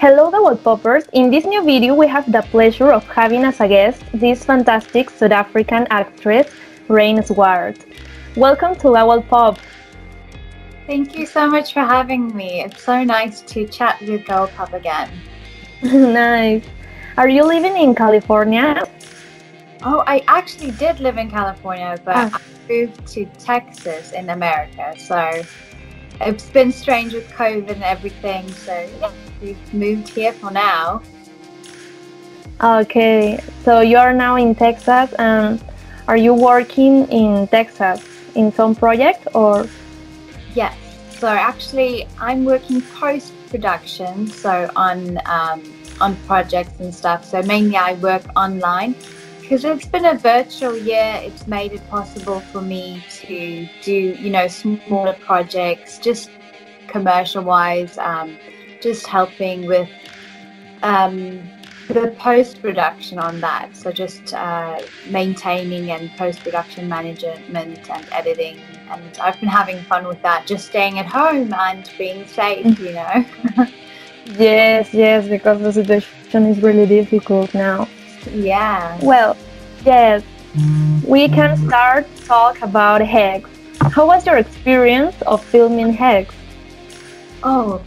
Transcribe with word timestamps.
Hello, 0.00 0.30
the 0.30 0.42
World 0.42 0.64
Poppers. 0.64 1.04
In 1.12 1.28
this 1.30 1.44
new 1.44 1.62
video, 1.62 1.94
we 1.94 2.08
have 2.08 2.24
the 2.32 2.40
pleasure 2.40 2.90
of 2.90 3.04
having 3.04 3.44
as 3.44 3.60
a 3.60 3.68
guest 3.68 4.02
this 4.14 4.42
fantastic 4.46 5.10
South 5.10 5.30
African 5.30 5.86
actress, 5.90 6.50
Reine 6.88 7.22
Swart. 7.22 7.84
Welcome 8.34 8.76
to 8.76 8.88
Lowell 8.88 9.20
Pop. 9.20 9.58
Thank 10.86 11.18
you 11.18 11.26
so 11.26 11.46
much 11.46 11.74
for 11.74 11.80
having 11.80 12.34
me. 12.34 12.62
It's 12.62 12.82
so 12.82 13.04
nice 13.04 13.42
to 13.42 13.66
chat 13.66 14.00
with 14.00 14.24
Girl 14.24 14.46
Pop 14.56 14.72
again. 14.72 15.10
nice. 15.82 16.64
Are 17.18 17.28
you 17.28 17.44
living 17.44 17.76
in 17.76 17.94
California? 17.94 18.88
Oh, 19.82 20.02
I 20.06 20.24
actually 20.28 20.70
did 20.70 21.00
live 21.00 21.18
in 21.18 21.30
California, 21.30 21.98
but 22.06 22.16
ah. 22.16 22.40
I 22.40 22.72
moved 22.72 23.06
to 23.08 23.26
Texas 23.38 24.12
in 24.12 24.30
America. 24.30 24.94
So 24.96 25.42
it's 26.20 26.48
been 26.50 26.72
strange 26.72 27.14
with 27.14 27.28
COVID 27.30 27.70
and 27.70 27.82
everything. 27.82 28.50
So 28.52 28.88
yeah, 29.00 29.12
we've 29.40 29.74
moved 29.74 30.08
here 30.08 30.32
for 30.32 30.50
now. 30.50 31.02
Okay, 32.62 33.40
so 33.64 33.80
you 33.80 33.96
are 33.96 34.12
now 34.12 34.36
in 34.36 34.54
Texas, 34.54 35.14
and 35.18 35.62
are 36.08 36.18
you 36.18 36.34
working 36.34 37.08
in 37.08 37.48
Texas 37.48 38.04
in 38.34 38.52
some 38.52 38.74
project 38.74 39.26
or? 39.34 39.66
Yes. 40.54 40.76
So 41.10 41.28
actually, 41.28 42.06
I'm 42.18 42.44
working 42.44 42.82
post 42.82 43.32
production, 43.48 44.26
so 44.26 44.70
on 44.76 45.18
um, 45.24 45.62
on 46.00 46.16
projects 46.26 46.80
and 46.80 46.94
stuff. 46.94 47.24
So 47.24 47.42
mainly, 47.42 47.76
I 47.76 47.94
work 47.94 48.22
online 48.36 48.94
because 49.50 49.64
it's 49.64 49.84
been 49.84 50.04
a 50.04 50.14
virtual 50.14 50.76
year, 50.76 51.18
it's 51.24 51.48
made 51.48 51.72
it 51.72 51.90
possible 51.90 52.38
for 52.38 52.62
me 52.62 53.04
to 53.10 53.68
do, 53.82 53.92
you 53.92 54.30
know, 54.30 54.46
smaller 54.46 55.14
projects, 55.14 55.98
just 55.98 56.30
commercial 56.86 57.42
wise, 57.42 57.98
um, 57.98 58.38
just 58.80 59.08
helping 59.08 59.66
with 59.66 59.88
um, 60.84 61.40
the 61.88 62.14
post 62.16 62.62
production 62.62 63.18
on 63.18 63.40
that. 63.40 63.74
So 63.74 63.90
just 63.90 64.32
uh, 64.34 64.80
maintaining 65.08 65.90
and 65.90 66.16
post 66.16 66.44
production 66.44 66.88
management 66.88 67.90
and 67.90 68.06
editing. 68.12 68.60
And 68.88 69.18
I've 69.18 69.40
been 69.40 69.48
having 69.48 69.82
fun 69.82 70.06
with 70.06 70.22
that, 70.22 70.46
just 70.46 70.68
staying 70.68 71.00
at 71.00 71.06
home 71.06 71.52
and 71.52 71.90
being 71.98 72.24
safe, 72.28 72.78
you 72.78 72.92
know. 72.92 73.24
yes, 74.26 74.94
yes, 74.94 75.26
because 75.26 75.60
the 75.60 75.72
situation 75.72 76.46
is 76.46 76.62
really 76.62 76.86
difficult 76.86 77.52
now. 77.52 77.88
Yeah. 78.26 78.98
Well, 79.02 79.36
yes. 79.84 80.22
We 81.06 81.28
can 81.28 81.56
start 81.68 82.06
talk 82.26 82.60
about 82.62 83.00
Heks. 83.00 83.48
How 83.92 84.06
was 84.06 84.26
your 84.26 84.38
experience 84.38 85.16
of 85.22 85.44
filming 85.44 85.92
Heks? 85.92 86.34
Oh, 87.42 87.80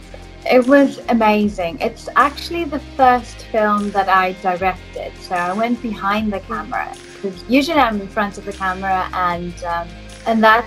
it 0.50 0.66
was 0.66 1.00
amazing. 1.08 1.78
It's 1.80 2.08
actually 2.16 2.64
the 2.64 2.80
first 2.96 3.36
film 3.52 3.90
that 3.92 4.08
I 4.08 4.32
directed. 4.42 5.12
So 5.20 5.34
I 5.34 5.52
went 5.52 5.80
behind 5.82 6.32
the 6.32 6.40
camera 6.40 6.92
because 7.14 7.42
usually 7.48 7.78
I'm 7.78 8.00
in 8.00 8.08
front 8.08 8.38
of 8.38 8.44
the 8.44 8.52
camera, 8.52 9.08
and 9.12 9.54
um, 9.64 9.88
and 10.26 10.42
that 10.42 10.66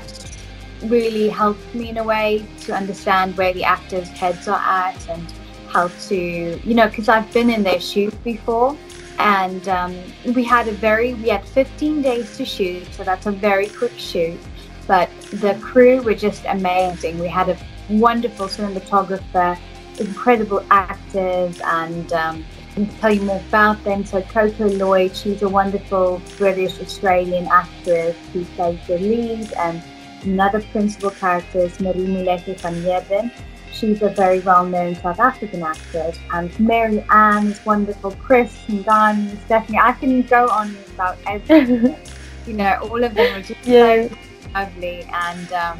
really 0.83 1.29
helped 1.29 1.73
me 1.73 1.89
in 1.89 1.97
a 1.97 2.03
way 2.03 2.45
to 2.61 2.73
understand 2.73 3.35
where 3.37 3.53
the 3.53 3.63
actors' 3.63 4.09
heads 4.09 4.47
are 4.47 4.59
at 4.59 5.09
and 5.09 5.33
how 5.67 5.87
to, 5.87 6.15
you 6.63 6.73
know, 6.73 6.87
because 6.87 7.09
I've 7.09 7.31
been 7.33 7.49
in 7.49 7.63
their 7.63 7.79
shoes 7.79 8.13
before 8.23 8.77
and 9.19 9.67
um, 9.67 9.95
we 10.33 10.43
had 10.43 10.67
a 10.67 10.71
very 10.71 11.13
we 11.15 11.29
had 11.29 11.45
15 11.45 12.01
days 12.01 12.37
to 12.37 12.45
shoot 12.45 12.85
so 12.93 13.03
that's 13.03 13.25
a 13.25 13.31
very 13.31 13.67
quick 13.67 13.93
shoot. 13.97 14.39
But 14.87 15.09
the 15.31 15.55
crew 15.61 16.01
were 16.01 16.13
just 16.13 16.45
amazing. 16.45 17.19
We 17.19 17.27
had 17.27 17.49
a 17.49 17.57
wonderful 17.89 18.47
cinematographer 18.47 19.57
incredible 19.99 20.63
actors 20.69 21.59
and 21.63 22.13
um, 22.13 22.45
can 22.73 22.87
tell 22.99 23.11
you 23.11 23.21
more 23.21 23.41
about 23.49 23.83
them. 23.83 24.05
So 24.05 24.21
coco 24.21 24.67
lloyd 24.67 25.15
she's 25.15 25.41
a 25.41 25.49
wonderful 25.49 26.21
british 26.37 26.79
australian 26.79 27.47
actress 27.47 28.15
who 28.31 28.45
plays 28.55 28.79
the 28.87 28.99
lead 28.99 29.51
and 29.53 29.81
another 30.23 30.61
principal 30.61 31.09
character 31.09 31.59
is 31.59 31.79
marie 31.79 32.07
mulete 32.07 32.59
van 32.59 32.75
Heerden 32.83 33.31
She's 33.79 34.01
a 34.01 34.09
very 34.09 34.39
well-known 34.39 34.95
South 34.95 35.19
African 35.19 35.61
actress, 35.61 36.17
and 36.33 36.59
Mary 36.59 37.05
Ann 37.11 37.47
is 37.47 37.63
wonderful. 37.63 38.09
Chris 38.11 38.57
and 38.69 38.83
Don, 38.83 39.37
Stephanie. 39.45 39.77
I 39.77 39.91
can 39.91 40.23
go 40.23 40.47
on 40.49 40.75
about 40.95 41.19
everything. 41.27 41.95
you 42.47 42.53
know, 42.53 42.79
all 42.81 43.03
of 43.03 43.13
them 43.13 43.35
are 43.35 43.41
just 43.43 43.63
yeah. 43.67 44.07
so 44.07 44.15
lovely, 44.55 45.03
and 45.13 45.53
um, 45.53 45.79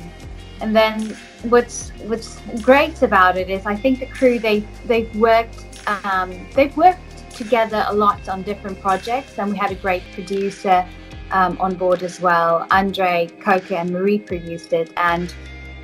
and 0.62 0.76
then 0.76 1.18
what's 1.50 1.90
what's 2.06 2.40
great 2.62 3.02
about 3.02 3.36
it 3.36 3.50
is 3.50 3.66
I 3.66 3.76
think 3.76 4.00
the 4.00 4.06
crew 4.06 4.38
they 4.38 4.60
they've 4.86 5.14
worked 5.16 5.66
um, 5.88 6.48
they've 6.54 6.78
worked 6.78 7.00
together 7.32 7.84
a 7.88 7.96
lot 7.96 8.30
on 8.30 8.44
different 8.44 8.80
projects, 8.80 9.40
and 9.40 9.52
we 9.52 9.58
had 9.58 9.72
a 9.72 9.76
great 9.76 10.04
producer 10.14 10.88
um, 11.32 11.58
on 11.60 11.74
board 11.74 12.04
as 12.04 12.22
well. 12.22 12.68
Andre, 12.70 13.28
Coco, 13.40 13.76
and 13.76 13.90
Marie 13.90 14.20
produced 14.20 14.74
it, 14.74 14.92
and 14.98 15.34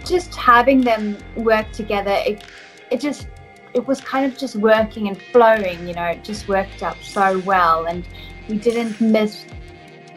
just 0.05 0.35
having 0.35 0.81
them 0.81 1.17
work 1.35 1.71
together, 1.71 2.15
it, 2.25 2.43
it 2.91 2.99
just 2.99 3.27
it 3.73 3.87
was 3.87 3.99
kind 4.01 4.25
of 4.25 4.37
just 4.37 4.55
working 4.55 5.07
and 5.07 5.19
flowing. 5.19 5.87
You 5.87 5.95
know, 5.95 6.05
it 6.05 6.23
just 6.23 6.47
worked 6.47 6.83
out 6.83 6.97
so 7.01 7.39
well, 7.39 7.85
and 7.85 8.07
we 8.47 8.57
didn't 8.57 8.99
miss, 9.01 9.45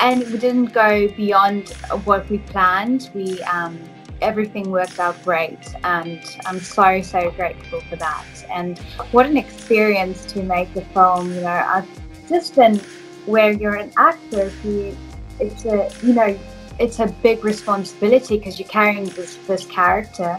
and 0.01 0.21
we 0.31 0.39
didn't 0.39 0.73
go 0.73 1.09
beyond 1.09 1.71
what 2.05 2.29
we 2.29 2.39
planned. 2.39 3.11
We 3.15 3.43
um, 3.45 3.79
everything 4.21 4.71
worked 4.71 4.99
out 4.99 5.23
great, 5.25 5.59
and 5.85 6.21
I'm 6.45 6.61
so 6.61 7.01
so 7.01 7.31
grateful 7.31 7.81
for 7.83 7.97
that. 7.97 8.27
And 8.51 8.79
what 9.13 9.27
an 9.27 9.37
experience 9.37 10.25
to 10.27 10.43
make 10.43 10.75
a 10.77 10.85
film. 10.87 11.33
You 11.33 11.41
know, 11.43 11.65
I've 11.67 11.89
just 12.29 12.55
been 12.55 12.81
where 13.27 13.53
you're 13.53 13.77
an 13.77 13.93
actor 13.97 14.51
who 14.51 14.95
it's 15.41 15.65
a 15.65 15.91
you 16.03 16.15
know 16.15 16.39
it's 16.79 16.99
a 17.01 17.07
big 17.23 17.45
responsibility 17.45 18.39
because 18.39 18.59
you're 18.59 18.69
carrying 18.69 19.05
this 19.05 19.37
this 19.47 19.65
character, 19.67 20.39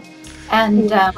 and 0.52 0.92
um, 0.92 1.16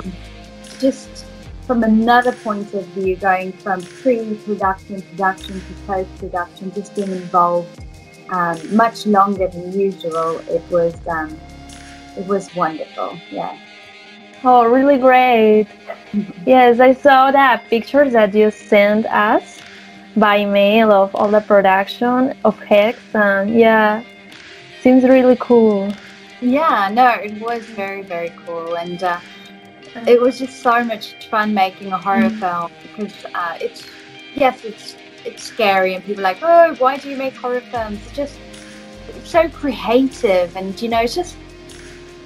just 0.80 1.26
from 1.70 1.84
another 1.84 2.32
point 2.32 2.74
of 2.74 2.86
view, 2.88 3.16
going 3.16 3.52
from 3.52 3.82
pre-production, 3.84 5.02
production 5.04 5.62
to 5.62 5.74
post-production, 5.86 6.72
just 6.74 6.96
being 6.96 7.12
involved 7.12 7.86
um, 8.32 8.58
much 8.76 9.06
longer 9.06 9.48
than 9.48 9.72
usual, 9.80 10.40
it 10.50 10.64
was 10.72 10.96
um, 11.08 11.38
it 12.18 12.26
was 12.28 12.54
wonderful. 12.56 13.20
Yeah. 13.30 13.58
Oh, 14.44 14.66
really 14.66 14.98
great. 14.98 15.68
yes, 16.46 16.80
I 16.80 16.94
saw 16.94 17.30
that 17.32 17.66
pictures 17.70 18.14
that 18.14 18.34
you 18.34 18.52
sent 18.52 19.06
us 19.08 19.60
by 20.16 20.46
mail 20.46 20.92
of 20.92 21.14
all 21.14 21.30
the 21.30 21.42
production 21.42 22.36
of 22.46 22.58
Heks, 22.60 23.00
and 23.14 23.54
yeah, 23.54 24.04
Seems 24.82 25.04
really 25.04 25.38
cool. 25.40 25.94
Yeah, 26.42 26.90
no, 26.92 27.10
it 27.10 27.40
was 27.42 27.66
very, 27.66 28.02
very 28.02 28.32
cool. 28.46 28.76
And 28.76 29.04
uh, 29.04 29.20
it 30.08 30.22
was 30.22 30.40
just 30.40 30.62
so 30.62 30.84
much 30.84 31.28
fun 31.30 31.54
making 31.54 31.92
a 31.92 31.98
horror 31.98 32.30
mm. 32.30 32.40
film 32.40 32.72
because 32.82 33.26
uh, 33.34 33.58
it's, 33.60 33.86
yes, 34.36 34.64
it's 34.64 34.96
it's 35.26 35.44
scary 35.44 35.96
and 35.96 36.04
people 36.04 36.22
are 36.22 36.32
like, 36.32 36.40
oh, 36.42 36.76
why 36.76 36.98
do 36.98 37.10
you 37.10 37.18
make 37.18 37.36
horror 37.36 37.62
films? 37.62 38.00
It's 38.06 38.16
just 38.16 38.40
it's 39.10 39.30
so 39.30 39.50
creative 39.50 40.56
and, 40.56 40.82
you 40.82 40.88
know, 40.88 41.02
it's 41.02 41.16
just, 41.16 41.36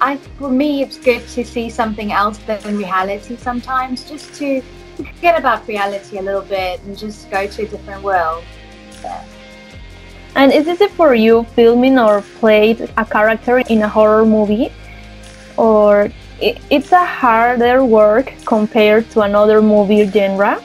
I 0.00 0.16
for 0.38 0.48
me, 0.48 0.82
it's 0.82 0.98
good 0.98 1.26
to 1.28 1.44
see 1.44 1.70
something 1.70 2.12
else 2.12 2.38
than 2.38 2.78
reality 2.78 3.36
sometimes, 3.36 4.08
just 4.08 4.32
to 4.34 4.62
forget 4.96 5.38
about 5.38 5.66
reality 5.66 6.18
a 6.18 6.22
little 6.22 6.42
bit 6.42 6.80
and 6.82 6.96
just 6.96 7.28
go 7.30 7.46
to 7.46 7.62
a 7.62 7.66
different 7.66 8.02
world. 8.02 8.44
Yeah. 9.02 9.24
And 10.36 10.52
is 10.52 10.66
it 10.66 10.90
for 10.92 11.14
you 11.14 11.44
filming 11.54 11.98
or 11.98 12.22
played 12.40 12.90
a 12.96 13.04
character 13.04 13.58
in 13.58 13.82
a 13.82 13.88
horror 13.88 14.26
movie? 14.26 14.72
Or 15.56 16.10
it's 16.40 16.90
a 16.90 17.04
harder 17.04 17.84
work 17.84 18.34
compared 18.44 19.08
to 19.10 19.20
another 19.20 19.62
movie 19.62 20.06
genre? 20.06 20.60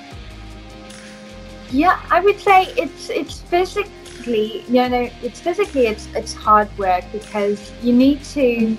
Yeah, 1.71 2.00
I 2.10 2.19
would 2.19 2.39
say 2.39 2.74
it's 2.77 3.12
it's 3.12 3.42
physically, 3.42 4.66
you 4.68 4.89
know, 4.89 5.07
it's 5.21 5.39
physically 5.39 5.86
it's 5.86 6.07
it's 6.15 6.33
hard 6.33 6.68
work 6.80 7.06
because 7.12 7.72
you 7.83 7.94
need 7.94 8.24
to 8.33 8.75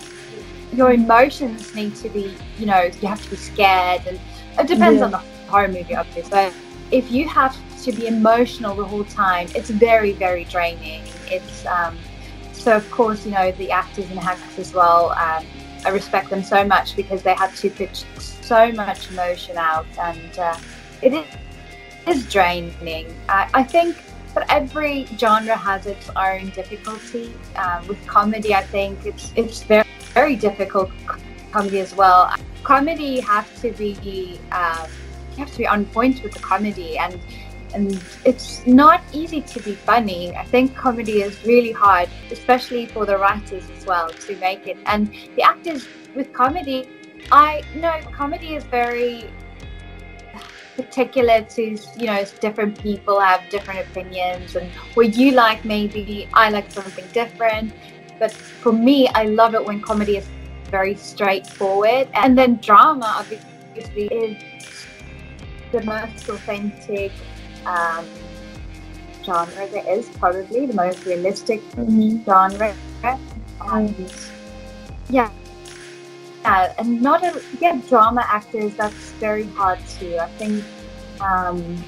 your 0.72 0.93
emotions 0.93 1.72
need 1.75 1.94
to 1.96 2.08
be, 2.08 2.34
you 2.58 2.66
know, 2.66 2.90
you 3.00 3.06
have 3.06 3.22
to 3.22 3.31
be 3.31 3.36
scared 3.36 4.02
and 4.08 4.19
it 4.58 4.66
depends 4.66 4.98
yeah. 4.98 5.04
on 5.04 5.10
the 5.12 5.22
horror 5.46 5.69
movie 5.69 5.94
obviously. 5.94 6.31
But 6.31 6.52
if 6.90 7.12
you 7.12 7.28
have 7.28 7.56
to 7.85 7.93
be 7.93 8.06
emotional 8.06 8.75
the 8.75 8.85
whole 8.85 9.05
time, 9.05 9.49
it's 9.55 9.71
very, 9.71 10.12
very 10.12 10.44
draining. 10.44 11.03
It's 11.27 11.67
um, 11.67 11.97
so 12.53 12.77
of 12.77 12.91
course 12.91 13.25
you 13.25 13.32
know 13.32 13.53
the 13.53 13.71
actors 13.71 14.09
and 14.11 14.19
actors 14.19 14.59
as 14.59 14.75
well. 14.75 15.11
Um, 15.11 15.44
I 15.85 15.88
respect 15.91 16.29
them 16.29 16.43
so 16.43 16.62
much 16.65 16.94
because 16.94 17.23
they 17.23 17.35
had 17.35 17.55
to 17.56 17.71
put 17.71 18.05
so 18.19 18.71
much 18.73 19.11
emotion 19.11 19.56
out, 19.56 19.87
and 19.99 20.38
uh, 20.38 20.59
it 21.00 21.15
is, 21.15 21.27
is 22.06 22.31
draining. 22.31 23.15
I, 23.29 23.49
I, 23.55 23.62
think, 23.62 23.97
but 24.35 24.44
every 24.50 25.06
genre 25.17 25.56
has 25.56 25.87
its 25.87 26.11
own 26.17 26.50
difficulty. 26.50 27.32
Um, 27.56 27.87
with 27.87 28.05
comedy, 28.06 28.55
I 28.55 28.62
think 28.62 29.06
it's 29.06 29.32
it's 29.37 29.62
very 29.62 29.88
very 30.12 30.37
difficult 30.37 30.91
comedy 31.50 31.81
as 31.81 31.94
well. 31.94 32.35
Comedy 32.62 33.21
has 33.21 33.47
to 33.62 33.73
be 33.73 34.38
um, 34.53 34.91
have 35.38 35.50
to 35.53 35.59
be 35.59 35.67
on 35.67 35.87
point 35.87 36.23
with 36.23 36.32
the 36.32 36.41
comedy 36.41 36.99
and 36.99 37.19
and 37.75 38.02
it's 38.25 38.67
not 38.67 39.02
easy 39.12 39.40
to 39.40 39.61
be 39.62 39.75
funny. 39.75 40.34
I 40.37 40.44
think 40.44 40.76
comedy 40.76 41.22
is 41.22 41.44
really 41.44 41.72
hard, 41.72 42.08
especially 42.31 42.87
for 42.87 43.06
the 43.06 43.17
writers 43.19 43.69
as 43.70 43.87
well 43.87 44.11
to 44.11 44.37
make 44.37 44.67
it. 44.67 44.76
And 44.87 45.11
the 45.37 45.43
actors 45.43 45.87
with 46.14 46.32
comedy, 46.32 46.88
I 47.32 47.62
know 47.75 48.00
comedy 48.12 48.55
is 48.55 48.64
very 48.64 49.25
particular 50.76 51.43
to 51.43 51.62
you 51.96 52.06
know 52.06 52.25
different 52.40 52.81
people 52.81 53.20
have 53.20 53.43
different 53.50 53.81
opinions 53.81 54.56
and 54.56 54.70
what 54.94 55.14
you 55.14 55.32
like 55.32 55.64
maybe 55.64 56.28
I 56.32 56.49
like 56.50 56.70
something 56.70 57.05
different 57.12 57.72
but 58.19 58.32
for 58.32 58.72
me 58.72 59.08
I 59.08 59.25
love 59.25 59.55
it 59.55 59.64
when 59.64 59.81
comedy 59.82 60.17
is 60.17 60.28
very 60.70 60.94
straightforward 60.94 62.08
and 62.14 62.38
then 62.38 62.56
drama 62.56 63.14
obviously 63.19 64.06
is 64.06 64.43
the 65.72 65.82
most 65.82 66.28
authentic 66.28 67.12
um, 67.66 68.08
genre 69.24 69.68
there 69.70 69.88
is 69.98 70.08
probably 70.18 70.66
the 70.66 70.74
most 70.74 71.04
realistic 71.04 71.62
Mhm. 71.76 72.24
genre. 72.24 72.76
And 73.60 74.10
yeah. 75.08 75.30
Yeah 76.44 76.72
and 76.78 77.00
not 77.02 77.22
a 77.24 77.42
yeah 77.60 77.80
drama 77.88 78.24
actors 78.28 78.74
that's 78.74 79.12
very 79.20 79.46
hard 79.48 79.78
too 79.86 80.16
i 80.20 80.26
think 80.38 80.64
um 81.20 81.86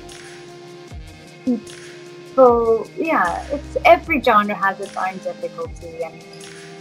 people 1.44 2.90
yeah 2.96 3.44
it's 3.50 3.76
every 3.84 4.20
genre 4.22 4.54
has 4.54 4.80
its 4.80 4.96
own 4.96 5.18
difficulty 5.18 6.02
and 6.04 6.24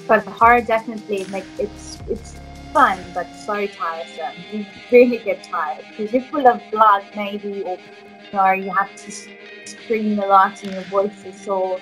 but 0.07 0.25
horror 0.27 0.61
definitely 0.61 1.25
like 1.25 1.47
it's 1.57 1.99
it's 2.07 2.35
fun 2.73 3.11
but 3.13 3.35
so 3.35 3.67
tiresome. 3.67 4.45
You 4.51 4.65
really 4.91 5.19
get 5.19 5.43
tired. 5.43 5.85
Because 5.95 6.13
you're 6.13 6.23
full 6.23 6.47
of 6.47 6.61
blood 6.71 7.03
maybe 7.13 7.63
or 7.65 7.77
know 8.33 8.51
you 8.51 8.71
have 8.71 8.95
to 8.95 9.11
scream 9.65 10.19
a 10.19 10.25
lot 10.25 10.61
and 10.63 10.73
your 10.73 10.83
voice 10.83 11.25
is 11.25 11.39
so 11.39 11.79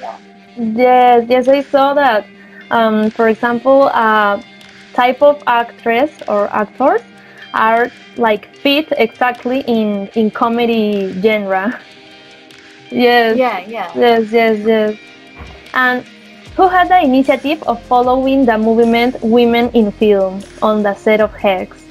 yeah 0.00 0.18
Yes, 0.58 1.26
yes, 1.28 1.48
I 1.48 1.62
saw 1.62 1.92
that. 1.94 2.26
Um, 2.70 3.10
for 3.10 3.28
example, 3.28 3.90
uh, 3.92 4.40
type 4.94 5.20
of 5.20 5.42
actress 5.46 6.10
or 6.28 6.48
actors 6.52 7.02
are 7.52 7.90
like 8.16 8.46
fit 8.56 8.90
exactly 8.96 9.60
in 9.66 10.08
in 10.14 10.30
comedy 10.30 11.12
genre. 11.20 11.78
Yes, 12.90 13.36
yeah 13.36 13.58
yeah 13.66 13.92
yes, 13.98 14.32
yes, 14.32 14.58
yes. 14.64 14.98
And 15.74 16.06
who 16.54 16.68
had 16.68 16.88
the 16.88 17.02
initiative 17.02 17.62
of 17.64 17.82
following 17.82 18.46
the 18.46 18.56
movement 18.56 19.20
Women 19.20 19.68
in 19.74 19.90
Film 19.90 20.40
on 20.62 20.84
the 20.84 20.94
set 20.94 21.20
of 21.20 21.34
Heks? 21.34 21.84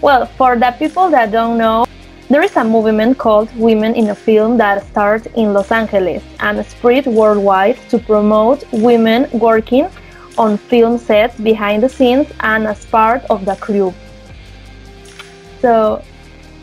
Well, 0.00 0.24
for 0.38 0.56
the 0.56 0.70
people 0.78 1.10
that 1.10 1.32
don't 1.32 1.58
know, 1.58 1.84
there 2.28 2.42
is 2.42 2.56
a 2.56 2.64
movement 2.64 3.18
called 3.18 3.54
Women 3.56 3.94
in 3.94 4.08
a 4.10 4.14
Film 4.14 4.56
that 4.58 4.86
started 4.86 5.32
in 5.36 5.52
Los 5.52 5.70
Angeles 5.70 6.22
and 6.40 6.64
spread 6.66 7.06
worldwide 7.06 7.78
to 7.90 7.98
promote 7.98 8.64
women 8.72 9.28
working 9.32 9.88
on 10.36 10.58
film 10.58 10.98
sets 10.98 11.38
behind 11.38 11.82
the 11.82 11.88
scenes 11.88 12.28
and 12.40 12.66
as 12.66 12.84
part 12.86 13.22
of 13.30 13.44
the 13.44 13.56
crew. 13.56 13.94
So, 15.60 16.02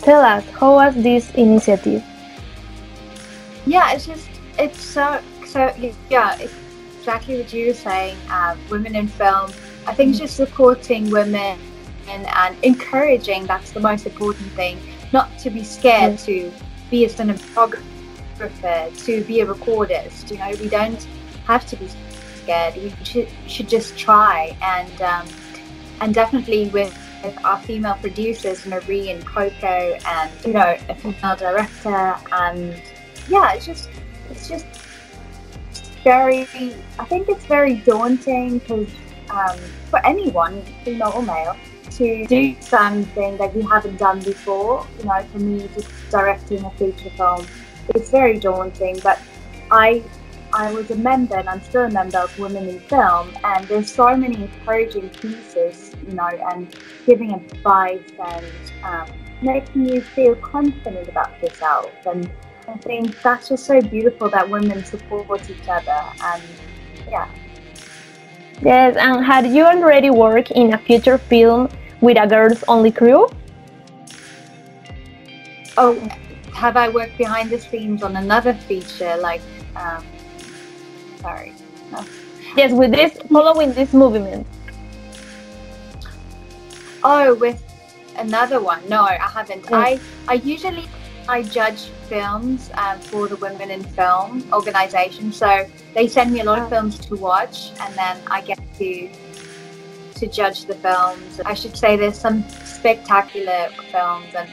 tell 0.02 0.22
us, 0.22 0.44
how 0.50 0.76
was 0.76 0.96
this 0.96 1.32
initiative? 1.36 2.04
yeah 3.66 3.94
it's 3.94 4.06
just 4.06 4.30
it's 4.58 4.82
so 4.82 5.22
so 5.46 5.74
yeah 6.10 6.38
it's 6.40 6.54
exactly 6.98 7.38
what 7.38 7.54
you 7.54 7.68
were 7.68 7.74
saying 7.74 8.18
um, 8.30 8.58
women 8.70 8.96
in 8.96 9.08
film 9.08 9.52
i 9.88 9.94
think 9.94 10.10
it's 10.12 10.20
just 10.20 10.36
supporting 10.36 11.10
women 11.10 11.60
and, 12.08 12.26
and 12.28 12.56
encouraging 12.64 13.46
that's 13.46 13.72
the 13.72 13.80
most 13.80 14.06
important 14.06 14.50
thing 14.54 14.80
not 15.14 15.38
to 15.40 15.50
be 15.50 15.64
scared 15.64 16.18
to 16.20 16.52
be 16.90 17.06
a 17.06 17.10
cinematographer 17.10 17.82
to 19.06 19.24
be 19.26 19.42
a 19.42 19.46
recordist 19.46 20.32
you 20.32 20.38
know 20.38 20.52
we 20.62 20.68
don't 20.68 21.08
have 21.46 21.66
to 21.68 21.76
be 21.76 21.88
scared. 22.42 22.76
We 22.76 22.94
should, 23.04 23.28
should 23.48 23.70
just 23.70 23.98
try. 23.98 24.58
And 24.62 25.02
um, 25.02 25.28
and 26.00 26.14
definitely 26.14 26.70
with 26.70 26.98
with 27.24 27.38
our 27.46 27.60
female 27.62 27.98
producers 28.02 28.66
Marie 28.66 29.12
and 29.12 29.26
Coco 29.26 29.98
and 30.06 30.32
you 30.46 30.54
know 30.54 30.78
a 30.90 30.96
female 30.96 31.36
director. 31.36 32.16
And 32.32 32.82
yeah 33.28 33.54
it's 33.54 33.66
just 33.66 33.90
it's 34.30 34.50
just 34.50 34.66
very 36.04 36.42
i 36.98 37.06
think 37.06 37.30
it's 37.30 37.46
very 37.46 37.76
daunting 37.76 38.58
because 38.58 38.90
um, 39.30 39.56
for 39.92 40.04
anyone 40.04 40.64
female 40.84 41.12
or 41.16 41.22
male 41.22 41.56
to 42.02 42.26
do 42.26 42.56
something 42.62 43.38
that 43.38 43.56
you 43.56 43.68
haven't 43.68 43.98
done 43.98 44.20
before 44.22 44.86
you 44.98 45.06
know 45.06 45.22
for 45.32 45.40
me 45.40 45.70
just 45.76 45.90
directing 46.10 46.64
a 46.66 46.72
feature 46.72 47.12
film 47.12 47.46
it's 47.96 48.10
very 48.10 48.40
daunting 48.40 49.00
but 49.04 49.20
i 49.70 50.04
i 50.54 50.72
was 50.74 50.90
a 50.92 50.96
member 50.96 51.36
and 51.36 51.48
i'm 51.48 51.62
still 51.62 51.86
a 51.86 51.92
member 51.92 52.18
of 52.18 52.40
women 52.40 52.68
in 52.68 52.80
film 52.82 53.32
and 53.44 53.68
there's 53.68 53.92
so 53.92 54.16
many 54.16 54.36
encouraging 54.36 55.10
pieces 55.10 55.92
you 56.08 56.14
know 56.14 56.32
and 56.52 56.76
giving 57.06 57.34
advice 57.34 58.12
and 58.32 58.46
um, 58.84 59.08
making 59.42 59.88
you 59.88 60.02
feel 60.02 60.36
confident 60.36 61.08
about 61.08 61.32
yourself 61.42 61.92
and 62.06 62.32
I 62.68 62.78
think 62.78 63.22
that's 63.22 63.50
just 63.50 63.66
so 63.66 63.82
beautiful 63.82 64.30
that 64.30 64.50
women 64.50 64.86
support 64.86 65.50
each 65.50 65.68
other 65.68 66.04
and 66.24 66.44
yeah. 67.10 67.28
Yes, 68.62 68.96
and 68.96 69.26
had 69.26 69.48
you 69.48 69.64
already 69.66 70.10
worked 70.10 70.52
in 70.52 70.74
a 70.74 70.78
feature 70.78 71.18
film 71.18 71.70
with 72.02 72.18
a 72.18 72.28
girls 72.28 72.64
only 72.68 72.92
crew? 72.92 73.30
Oh, 75.78 75.96
have 76.54 76.76
I 76.76 76.90
worked 76.90 77.18
behind 77.18 77.50
the 77.50 77.60
scenes 77.60 78.04
on 78.04 78.18
another 78.18 78.54
feature 78.54 79.16
like 79.18 79.42
um 79.76 80.04
sorry. 81.22 81.54
No. 81.92 82.04
Yes, 82.58 82.74
with 82.74 82.92
this, 82.92 83.18
following 83.32 83.74
this 83.74 83.94
movement. 83.94 84.46
Oh, 87.04 87.34
with 87.36 87.64
another 88.18 88.60
one. 88.60 88.82
No, 88.90 89.04
I 89.04 89.16
haven't. 89.18 89.64
Mm. 89.64 89.78
I 89.78 90.00
I 90.28 90.34
usually 90.34 90.88
I 91.30 91.44
judge 91.44 91.90
films 92.10 92.70
um, 92.74 93.00
for 93.00 93.28
the 93.28 93.38
Women 93.38 93.72
in 93.72 93.84
Film 93.84 94.44
organization. 94.52 95.32
So 95.32 95.66
they 95.96 96.08
send 96.08 96.34
me 96.34 96.42
a 96.42 96.44
lot 96.44 96.60
of 96.60 96.70
films 96.70 97.00
to 97.08 97.16
watch, 97.16 97.72
and 97.80 97.96
then 97.96 98.18
I 98.28 98.42
get 98.42 98.60
to 98.80 99.10
to 100.22 100.28
judge 100.28 100.66
the 100.66 100.76
films. 100.76 101.42
I 101.46 101.56
should 101.56 101.76
say 101.76 101.98
there's 101.98 102.18
some 102.18 102.48
spectacular 102.64 103.70
films, 103.92 104.34
and 104.36 104.50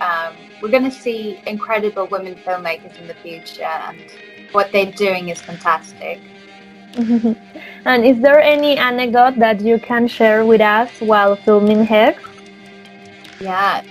um, 0.00 0.32
we're 0.62 0.70
going 0.70 0.88
to 0.90 0.96
see 1.04 1.40
incredible 1.46 2.06
women 2.06 2.36
filmmakers 2.36 2.98
in 3.00 3.08
the 3.08 3.14
future, 3.14 3.64
and 3.64 3.98
what 4.52 4.70
they're 4.72 4.92
doing 4.92 5.28
is 5.28 5.40
fantastic. 5.42 6.20
and 7.84 8.04
is 8.04 8.20
there 8.20 8.40
any 8.40 8.78
anecdote 8.78 9.36
that 9.38 9.60
you 9.60 9.78
can 9.78 10.06
share 10.06 10.46
with 10.46 10.60
us 10.60 10.90
while 11.00 11.34
filming 11.36 11.84
Heks? 11.84 12.22
Yeah. 13.40 13.82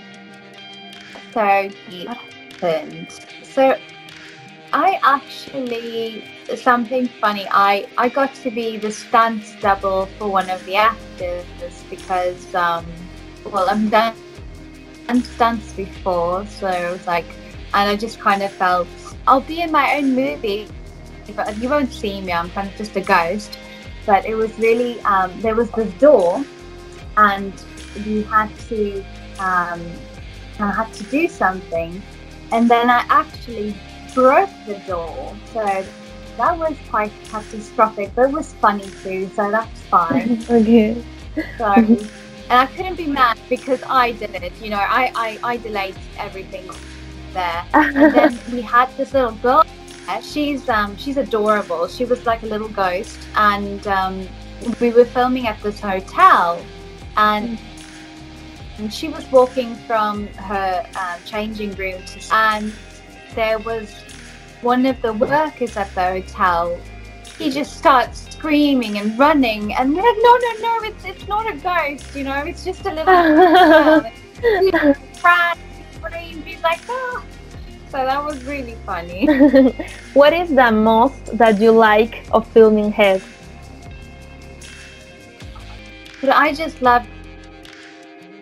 So 1.32 1.44
it 1.44 2.08
happened. 2.08 3.12
So 3.42 3.76
I 4.72 4.98
actually 5.02 6.24
something 6.56 7.08
funny. 7.20 7.46
I 7.50 7.86
I 7.96 8.08
got 8.08 8.34
to 8.36 8.50
be 8.50 8.76
the 8.76 8.90
stunt 8.90 9.42
double 9.60 10.06
for 10.18 10.28
one 10.28 10.48
of 10.50 10.64
the 10.64 10.76
actors 10.76 11.44
because 11.90 12.54
um 12.54 12.86
well 13.44 13.68
I'm 13.68 13.88
done 13.88 14.14
done 15.06 15.22
stunts 15.22 15.72
before, 15.72 16.46
so 16.46 16.68
it 16.68 16.90
was 16.90 17.06
like 17.06 17.26
and 17.74 17.90
I 17.90 17.96
just 17.96 18.18
kind 18.18 18.42
of 18.42 18.52
felt 18.52 18.88
I'll 19.26 19.40
be 19.40 19.60
in 19.60 19.70
my 19.70 19.96
own 19.96 20.14
movie, 20.14 20.68
but 21.36 21.56
you 21.58 21.68
won't 21.68 21.92
see 21.92 22.20
me. 22.20 22.32
I'm 22.32 22.50
kind 22.50 22.68
of 22.68 22.76
just 22.76 22.96
a 22.96 23.00
ghost. 23.00 23.58
But 24.06 24.24
it 24.24 24.34
was 24.34 24.58
really 24.58 25.00
um, 25.02 25.38
there 25.40 25.54
was 25.54 25.70
this 25.72 25.92
door, 25.94 26.42
and 27.18 27.52
we 28.06 28.22
had 28.22 28.48
to 28.68 29.04
um, 29.38 29.84
I 30.58 30.72
had 30.72 30.92
to 30.94 31.04
do 31.04 31.28
something, 31.28 32.02
and 32.52 32.70
then 32.70 32.88
I 32.88 33.04
actually 33.10 33.76
broke 34.14 34.50
the 34.66 34.78
door. 34.86 35.36
So 35.52 35.84
that 36.38 36.56
was 36.56 36.76
quite 36.88 37.12
catastrophic, 37.30 38.14
but 38.14 38.30
it 38.30 38.32
was 38.32 38.54
funny 38.54 38.88
too. 39.02 39.28
So 39.34 39.50
that's 39.50 39.80
fine. 39.82 40.42
okay. 40.50 41.02
So, 41.58 41.64
and 41.74 42.08
I 42.48 42.66
couldn't 42.66 42.94
be 42.96 43.06
mad 43.06 43.38
because 43.48 43.82
I 43.82 44.12
did 44.12 44.34
it. 44.36 44.52
You 44.62 44.70
know, 44.70 44.78
I 44.78 45.12
I, 45.14 45.38
I 45.42 45.56
delayed 45.58 45.96
everything 46.16 46.70
there. 47.32 47.64
And 47.74 48.14
then 48.14 48.38
we 48.52 48.62
had 48.62 48.88
this 48.96 49.12
little 49.12 49.32
girl. 49.32 49.64
there. 50.06 50.22
She's 50.22 50.68
um 50.68 50.96
she's 50.96 51.16
adorable. 51.16 51.88
She 51.88 52.04
was 52.04 52.24
like 52.24 52.42
a 52.44 52.46
little 52.46 52.68
ghost, 52.68 53.18
and 53.34 53.84
um, 53.88 54.28
we 54.80 54.90
were 54.90 55.04
filming 55.04 55.46
at 55.48 55.60
this 55.62 55.80
hotel, 55.80 56.64
and. 57.16 57.58
And 58.80 58.94
she 58.94 59.08
was 59.08 59.28
walking 59.32 59.74
from 59.88 60.28
her 60.28 60.86
uh, 60.94 61.18
changing 61.26 61.72
room 61.72 62.00
to, 62.00 62.20
and 62.32 62.72
there 63.34 63.58
was 63.58 63.92
one 64.62 64.86
of 64.86 65.00
the 65.02 65.12
workers 65.12 65.76
at 65.76 65.94
the 65.94 66.04
hotel. 66.04 66.78
He 67.38 67.50
just 67.50 67.76
starts 67.76 68.28
screaming 68.32 68.98
and 68.98 69.16
running, 69.18 69.74
and 69.74 69.94
we're 69.94 70.02
like, 70.02 70.16
"No, 70.20 70.36
no, 70.36 70.52
no! 70.60 70.88
It's 70.88 71.04
it's 71.04 71.28
not 71.28 71.46
a 71.46 71.56
ghost, 71.56 72.14
you 72.16 72.24
know. 72.24 72.42
It's 72.44 72.64
just 72.64 72.84
a 72.86 72.90
little 72.90 73.04
girl." 73.14 74.10
He 74.40 74.70
ran, 75.22 75.58
scream. 75.94 76.42
He's 76.42 76.62
like, 76.62 76.80
oh. 76.88 77.24
So 77.90 77.98
that 77.98 78.22
was 78.22 78.44
really 78.44 78.76
funny. 78.84 79.26
what 80.14 80.32
is 80.32 80.50
the 80.54 80.70
most 80.70 81.38
that 81.38 81.60
you 81.60 81.72
like 81.72 82.26
of 82.32 82.46
filming 82.48 82.92
Heks? 82.92 83.24
But 86.20 86.30
I 86.30 86.52
just 86.52 86.82
love 86.82 87.06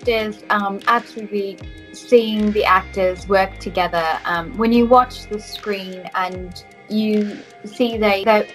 is 0.08 0.44
um, 0.50 0.80
absolutely 0.86 1.58
seeing 1.92 2.52
the 2.52 2.64
actors 2.64 3.28
work 3.28 3.58
together. 3.58 4.18
Um, 4.24 4.56
when 4.56 4.72
you 4.72 4.86
watch 4.86 5.26
the 5.26 5.40
screen 5.40 6.08
and 6.14 6.64
you 6.88 7.38
see 7.64 7.96
they 7.96 8.24
they're 8.24 8.46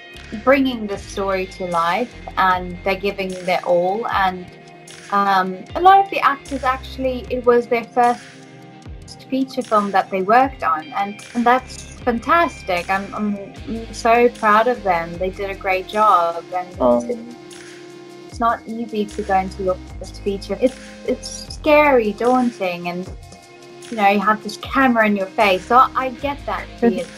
bringing 0.44 0.88
the 0.88 0.98
story 0.98 1.46
to 1.46 1.66
life 1.66 2.14
and 2.38 2.78
they're 2.84 2.96
giving 2.96 3.30
their 3.46 3.64
all 3.66 4.08
and 4.08 4.46
um, 5.12 5.58
a 5.76 5.82
lot 5.82 6.00
of 6.00 6.10
the 6.10 6.20
actors 6.20 6.64
actually 6.64 7.26
it 7.30 7.46
was 7.46 7.68
their 7.68 7.84
first 7.84 8.24
feature 9.30 9.62
film 9.62 9.92
that 9.92 10.10
they 10.10 10.22
worked 10.22 10.64
on 10.64 10.88
and, 10.94 11.26
and 11.36 11.46
that's 11.46 12.00
fantastic 12.00 12.90
I'm, 12.90 13.14
I'm 13.14 13.94
so 13.94 14.30
proud 14.30 14.68
of 14.68 14.82
them 14.84 15.14
they 15.18 15.30
did 15.30 15.50
a 15.50 15.56
great 15.56 15.88
job 15.88 16.44
and 16.54 16.68
it's 16.70 17.41
not 18.46 18.60
easy 18.68 19.06
to 19.06 19.22
go 19.32 19.38
into 19.46 19.64
your 19.70 19.78
first 19.98 20.22
feature 20.26 20.58
it's 20.62 20.78
it's 21.08 21.30
scary 21.56 22.12
daunting 22.14 22.88
and 22.92 23.10
you 23.90 23.98
know 23.98 24.10
you 24.10 24.20
have 24.20 24.42
this 24.44 24.58
camera 24.58 25.06
in 25.06 25.16
your 25.16 25.32
face 25.42 25.66
so 25.72 25.78
i 26.04 26.10
get 26.26 26.44
that 26.46 26.66
feeling 26.80 27.12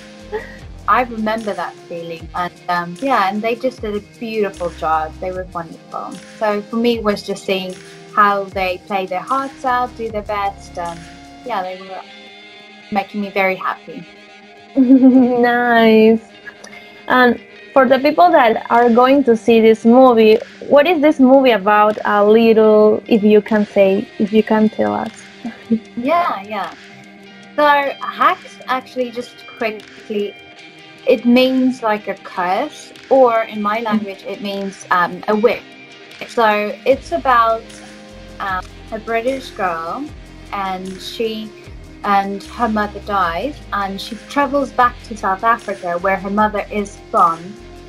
I 0.88 1.04
remember 1.04 1.54
that 1.54 1.74
feeling, 1.88 2.28
and 2.36 2.54
um, 2.68 2.98
yeah, 3.00 3.30
and 3.30 3.42
they 3.42 3.56
just 3.56 3.82
did 3.82 3.96
a 3.96 4.02
beautiful 4.20 4.70
job. 4.72 5.14
They 5.22 5.32
were 5.32 5.46
wonderful. 5.54 6.12
So 6.40 6.62
for 6.64 6.76
me, 6.76 6.98
it 6.98 7.04
was 7.04 7.24
just 7.24 7.46
seeing 7.46 7.74
how 8.14 8.44
they 8.46 8.82
play 8.86 9.06
their 9.06 9.22
hearts 9.22 9.64
out, 9.64 9.96
do 9.96 10.12
their 10.12 10.24
best, 10.24 10.78
and 10.78 11.00
yeah, 11.46 11.64
they 11.64 11.80
were 11.82 12.02
making 12.92 13.22
me 13.22 13.30
very 13.30 13.56
happy. 13.56 14.06
nice. 14.76 16.22
And 17.08 17.40
for 17.74 17.88
the 17.88 18.00
people 18.00 18.32
that 18.32 18.66
are 18.70 18.90
going 18.90 19.24
to 19.26 19.36
see 19.36 19.60
this 19.60 19.84
movie, 19.84 20.38
what 20.70 20.88
is 20.88 21.02
this 21.02 21.20
movie 21.20 21.52
about? 21.52 21.98
A 22.06 22.24
little, 22.24 23.04
if 23.08 23.24
you 23.24 23.42
can 23.42 23.66
say, 23.66 24.08
if 24.20 24.32
you 24.32 24.44
can 24.44 24.70
tell 24.70 24.94
us. 24.94 25.12
yeah, 25.98 26.42
yeah. 26.44 26.74
So 27.56 27.66
Heks 27.66 28.60
actually 28.68 29.12
just 29.12 29.46
quickly 29.58 30.36
it 31.08 31.26
means 31.26 31.84
like 31.84 32.08
a 32.08 32.16
curse, 32.16 32.94
or 33.10 33.44
in 33.44 33.62
my 33.62 33.80
language, 33.82 34.24
it 34.24 34.42
means 34.42 34.86
um, 34.92 35.24
a 35.28 35.36
witch. 35.36 35.62
So 36.28 36.74
it's 36.86 37.12
about 37.12 37.64
um, 38.40 38.64
a 38.92 39.00
British 39.00 39.50
girl, 39.52 40.06
and 40.52 40.88
she 41.02 41.52
and 42.04 42.44
her 42.44 42.68
mother 42.68 43.00
dies, 43.02 43.56
and 43.72 44.00
she 44.00 44.16
travels 44.30 44.72
back 44.72 44.96
to 45.04 45.18
South 45.18 45.44
Africa, 45.44 45.98
where 46.00 46.18
her 46.18 46.30
mother 46.30 46.66
is 46.72 47.00
from, 47.10 47.40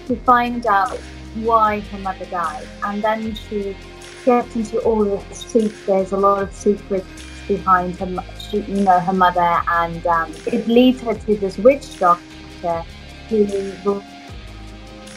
to 0.06 0.16
find 0.16 0.66
out 0.66 0.96
why 1.42 1.80
her 1.80 1.98
mother 1.98 2.24
died, 2.26 2.66
and 2.84 3.02
then 3.02 3.34
she 3.34 3.76
gets 4.24 4.54
into 4.54 4.78
all 4.80 5.04
the 5.04 5.20
secrets. 5.34 5.86
There's 5.86 6.12
a 6.12 6.16
lot 6.16 6.42
of 6.42 6.52
secrets 6.52 7.06
behind 7.48 7.96
her, 7.96 8.24
she, 8.38 8.60
you 8.60 8.84
know, 8.84 9.00
her 9.00 9.12
mother, 9.12 9.60
and 9.68 10.06
um, 10.06 10.32
it 10.46 10.66
leads 10.68 11.00
her 11.02 11.14
to 11.14 11.36
this 11.36 11.58
witch 11.58 11.98
doctor 11.98 12.84
who 13.28 13.44
will, 13.84 14.02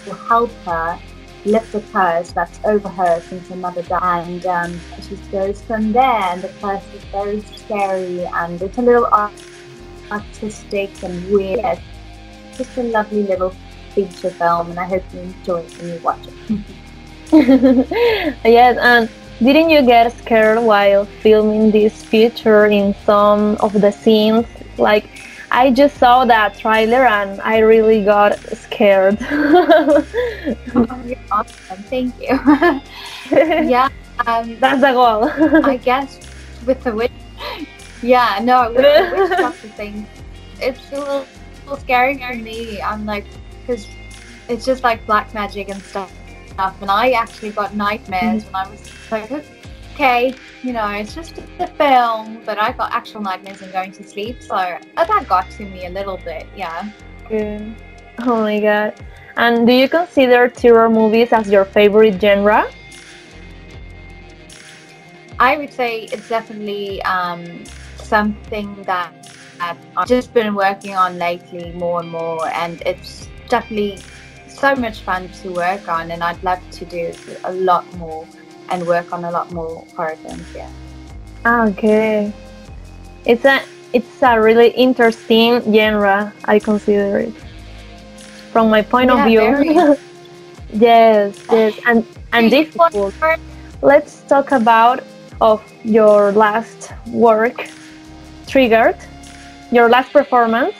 will 0.05 0.13
help 0.13 0.51
her 0.65 0.99
lift 1.47 1.71
the 1.71 1.81
curse 1.91 2.31
that's 2.31 2.59
over 2.65 2.89
her 2.89 3.21
since 3.21 3.47
her 3.49 3.55
mother 3.55 3.81
died. 3.83 4.27
And 4.27 4.45
um, 4.45 4.79
she 5.01 5.15
goes 5.31 5.61
from 5.61 5.91
there, 5.91 6.03
and 6.03 6.41
the 6.41 6.49
curse 6.61 6.83
is 6.93 7.03
very 7.05 7.41
scary 7.41 8.25
and 8.25 8.61
it's 8.61 8.77
a 8.77 8.81
little 8.81 9.07
artistic 10.11 11.03
and 11.03 11.31
weird. 11.31 11.79
Just 12.55 12.77
a 12.77 12.83
lovely 12.83 13.23
little 13.23 13.53
feature 13.93 14.29
film, 14.29 14.71
and 14.71 14.79
I 14.79 14.85
hope 14.85 15.03
you 15.13 15.19
enjoy 15.21 15.59
it 15.61 15.77
when 15.77 15.89
you 15.89 15.99
watch 15.99 16.27
it. 16.27 16.63
yes, 18.45 18.77
and 18.79 19.09
didn't 19.39 19.69
you 19.69 19.81
get 19.85 20.11
scared 20.17 20.63
while 20.63 21.05
filming 21.05 21.71
this 21.71 22.03
feature 22.03 22.67
in 22.67 22.95
some 23.05 23.57
of 23.57 23.73
the 23.73 23.91
scenes? 23.91 24.45
Like, 24.77 25.26
I 25.51 25.71
just 25.71 25.97
saw 25.97 26.25
that 26.25 26.57
trailer 26.57 27.05
and 27.05 27.39
I 27.41 27.59
really 27.59 28.03
got 28.03 28.37
scared. 28.55 29.17
oh, 29.21 31.01
you're 31.05 31.17
awesome. 31.31 31.77
Thank 31.83 32.19
you. 32.19 32.39
yeah. 33.31 33.89
Um, 34.25 34.57
That's 34.59 34.81
the 34.81 34.91
goal. 34.91 35.65
I 35.65 35.77
guess 35.77 36.19
with 36.65 36.83
the 36.83 36.93
witch. 36.93 37.11
Yeah, 38.01 38.39
no, 38.43 38.71
with 38.71 38.77
the 38.77 39.15
witch 39.17 39.29
doctor 39.37 39.67
thing, 39.69 40.05
it's 40.59 40.91
a 40.91 40.99
little, 40.99 41.25
little 41.63 41.77
scary 41.77 42.17
for 42.17 42.35
me. 42.35 42.81
I'm 42.81 43.05
like, 43.05 43.25
because 43.61 43.87
it's 44.49 44.65
just 44.65 44.83
like 44.83 45.05
black 45.05 45.33
magic 45.33 45.69
and 45.69 45.81
stuff. 45.81 46.11
And 46.59 46.89
I 46.89 47.11
actually 47.11 47.51
got 47.51 47.75
nightmares 47.75 48.43
when 48.45 48.55
I 48.55 48.69
was 48.69 49.11
like, 49.11 49.29
okay, 49.97 50.31
you 50.61 50.73
know, 50.73 50.87
it's 50.89 51.15
just 51.15 51.39
a 51.57 51.65
film, 51.65 52.39
but 52.45 52.59
I 52.59 52.71
got 52.71 52.93
actual 52.93 53.21
nightmares 53.21 53.63
and 53.63 53.71
going 53.71 53.91
to 53.93 54.03
sleep, 54.03 54.43
so 54.43 54.77
that 54.95 55.25
got 55.27 55.49
to 55.57 55.65
me 55.65 55.87
a 55.87 55.89
little 55.89 56.17
bit, 56.17 56.45
yeah. 56.55 56.91
Good. 57.27 57.75
Oh 58.19 58.41
my 58.41 58.59
god. 58.59 58.93
And 59.37 59.65
do 59.65 59.73
you 59.73 59.89
consider 59.89 60.49
terror 60.49 60.87
movies 60.87 61.33
as 61.33 61.49
your 61.49 61.65
favorite 61.65 62.21
genre? 62.21 62.69
I 65.39 65.57
would 65.57 65.73
say 65.73 66.03
it's 66.11 66.29
definitely 66.29 67.01
um, 67.01 67.63
something 67.95 68.75
that, 68.83 69.11
that 69.57 69.77
I've 69.95 70.07
just 70.07 70.31
been 70.31 70.53
working 70.53 70.93
on 70.93 71.17
lately 71.17 71.71
more 71.71 72.01
and 72.01 72.11
more, 72.11 72.47
and 72.49 72.83
it's 72.85 73.29
definitely 73.49 73.97
so 74.47 74.75
much 74.75 75.01
fun 75.01 75.27
to 75.41 75.53
work 75.53 75.89
on, 75.89 76.11
and 76.11 76.21
I'd 76.21 76.43
love 76.43 76.61
to 76.69 76.85
do 76.85 77.13
a 77.45 77.51
lot 77.51 77.91
more 77.95 78.27
and 78.69 78.85
work 78.87 79.11
on 79.13 79.23
a 79.23 79.31
lot 79.31 79.51
more 79.51 79.85
horror 79.95 80.15
films. 80.17 80.47
Yeah. 80.55 80.69
Okay. 81.45 82.31
It's 83.25 83.45
a 83.45 83.61
it's 83.93 84.21
a 84.21 84.39
really 84.39 84.69
interesting 84.69 85.61
genre. 85.73 86.33
I 86.45 86.59
consider 86.59 87.19
it 87.19 87.33
from 88.51 88.69
my 88.69 88.81
point 88.81 89.09
yeah, 89.09 89.19
of 89.19 89.27
view. 89.27 89.97
yes, 90.73 91.37
yes, 91.51 91.79
and 91.85 92.05
and 92.33 92.51
this 92.51 92.73
one. 92.75 92.91
Let's 93.81 94.21
talk 94.23 94.51
about 94.51 95.03
of 95.39 95.61
your 95.83 96.31
last 96.31 96.91
work, 97.07 97.69
Triggered, 98.47 98.97
your 99.71 99.87
last 99.87 100.11
performance. 100.11 100.75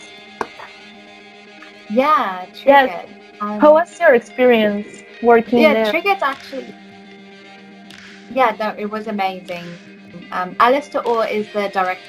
Yeah, 1.90 2.46
Triggered. 2.54 2.90
Yes. 2.90 3.10
Um, 3.40 3.60
How 3.60 3.74
was 3.74 4.00
your 4.00 4.16
experience 4.16 5.04
working 5.22 5.60
yeah, 5.60 5.74
there? 5.74 5.86
Yeah, 5.86 5.92
Triggered 5.92 6.24
actually 6.24 6.74
yeah, 8.34 8.56
no, 8.60 8.76
it 8.78 8.86
was 8.90 9.08
amazing. 9.08 9.66
Um, 10.32 10.56
Alistair 10.60 11.06
Orr 11.06 11.26
is 11.26 11.52
the 11.54 11.70
director 11.70 12.02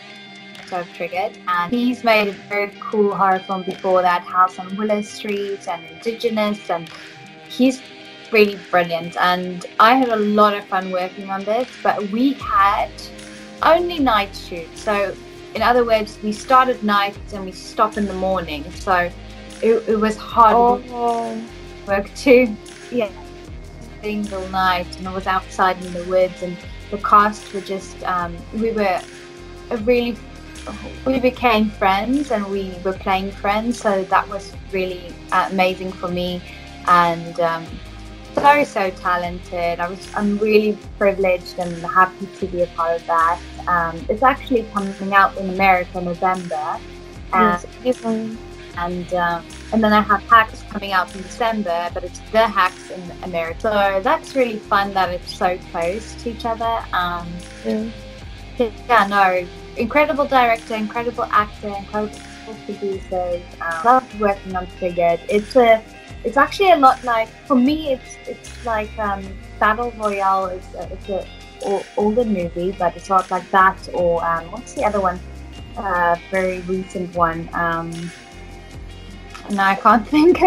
of 0.72 0.86
Triggered, 0.94 1.38
and 1.46 1.72
he's 1.72 2.04
made 2.04 2.28
a 2.28 2.32
very 2.32 2.72
cool 2.80 3.14
horror 3.14 3.38
film 3.40 3.62
before 3.62 4.02
that, 4.02 4.22
House 4.22 4.58
on 4.58 4.76
Willow 4.76 5.02
Street 5.02 5.66
and 5.68 5.84
Indigenous, 5.86 6.70
and 6.70 6.88
he's 7.48 7.80
really 8.32 8.58
brilliant. 8.70 9.16
And 9.16 9.64
I 9.80 9.94
had 9.94 10.10
a 10.10 10.16
lot 10.16 10.54
of 10.54 10.64
fun 10.64 10.90
working 10.90 11.30
on 11.30 11.44
this, 11.44 11.68
but 11.82 12.10
we 12.10 12.34
had 12.34 12.90
only 13.62 13.98
night 13.98 14.34
shoots. 14.34 14.80
So, 14.80 15.14
in 15.54 15.62
other 15.62 15.84
words, 15.84 16.18
we 16.22 16.32
start 16.32 16.68
at 16.68 16.82
night 16.82 17.16
and 17.32 17.44
we 17.44 17.52
stop 17.52 17.96
in 17.96 18.06
the 18.06 18.14
morning. 18.14 18.70
So, 18.72 19.10
it, 19.62 19.88
it 19.88 19.96
was 19.96 20.16
hard 20.16 20.84
oh. 20.90 21.44
work 21.86 22.14
too. 22.14 22.54
Yeah 22.92 23.10
single 24.08 24.48
night 24.48 24.88
and 24.96 25.06
I 25.06 25.12
was 25.12 25.26
outside 25.26 25.76
in 25.84 25.92
the 25.92 26.04
woods 26.04 26.42
and 26.42 26.56
the 26.90 26.96
cast 27.10 27.52
were 27.52 27.60
just 27.60 28.02
um, 28.04 28.32
we 28.54 28.70
were 28.72 29.00
really 29.90 30.16
we 31.04 31.20
became 31.20 31.68
friends 31.68 32.30
and 32.30 32.42
we 32.46 32.72
were 32.84 32.94
playing 32.94 33.30
friends 33.32 33.78
so 33.78 34.04
that 34.04 34.26
was 34.30 34.44
really 34.72 35.12
uh, 35.32 35.48
amazing 35.52 35.92
for 35.92 36.08
me. 36.08 36.40
And 36.86 37.38
um, 37.40 37.66
so 38.34 38.64
so 38.64 38.84
talented. 39.08 39.78
I 39.78 39.86
was 39.90 40.02
I'm 40.14 40.38
really 40.38 40.72
privileged 40.96 41.58
and 41.58 41.72
happy 42.00 42.28
to 42.40 42.46
be 42.46 42.62
a 42.62 42.66
part 42.68 42.92
of 42.98 43.06
that. 43.14 43.38
Um, 43.74 43.94
it's 44.08 44.22
actually 44.22 44.62
coming 44.72 45.12
out 45.12 45.36
in 45.36 45.50
America 45.50 45.98
in 45.98 46.06
November. 46.06 46.66
And 47.34 47.62
yes 47.84 48.02
and 48.86 49.12
um, 49.12 49.44
and 49.72 49.82
then 49.82 49.92
I 49.92 50.00
have 50.00 50.22
Heks 50.24 50.62
coming 50.70 50.92
out 50.92 51.14
in 51.14 51.22
December, 51.22 51.90
but 51.92 52.04
it's 52.04 52.18
the 52.32 52.46
Heks 52.46 52.90
in 52.90 53.02
America. 53.22 53.60
So 53.60 54.00
that's 54.02 54.34
really 54.34 54.58
fun 54.58 54.94
that 54.94 55.10
it's 55.10 55.32
so 55.32 55.58
close 55.70 56.14
to 56.22 56.30
each 56.30 56.44
other. 56.44 56.84
Um, 56.92 57.28
yeah. 57.64 57.90
yeah, 58.88 59.06
no, 59.06 59.46
incredible 59.76 60.26
director, 60.26 60.74
incredible 60.74 61.24
actor, 61.24 61.68
incredible 61.68 62.18
producers. 62.64 63.42
Um, 63.60 63.84
love 63.84 64.20
working 64.20 64.56
on 64.56 64.66
Triggered. 64.78 65.20
It's 65.28 65.54
a 65.56 65.82
it's 66.24 66.36
actually 66.36 66.72
a 66.72 66.76
lot 66.76 67.02
like 67.04 67.28
for 67.46 67.54
me. 67.54 67.92
It's 67.92 68.16
it's 68.26 68.66
like 68.66 68.96
um, 68.98 69.24
Battle 69.60 69.92
Royale. 69.98 70.46
It's 70.46 70.74
a, 70.74 70.92
it's 70.92 71.08
a 71.08 71.26
older 71.96 72.24
movie, 72.24 72.74
but 72.78 72.96
it's 72.96 73.08
not 73.08 73.30
like 73.30 73.50
that. 73.50 73.88
Or 73.92 74.24
um, 74.24 74.50
what's 74.50 74.72
the 74.74 74.84
other 74.84 75.00
one? 75.00 75.20
a 75.78 76.20
very 76.30 76.60
recent 76.62 77.14
one. 77.14 77.48
Um, 77.52 77.92
now 79.50 79.68
I 79.68 79.74
can't 79.74 80.06
think, 80.14 80.38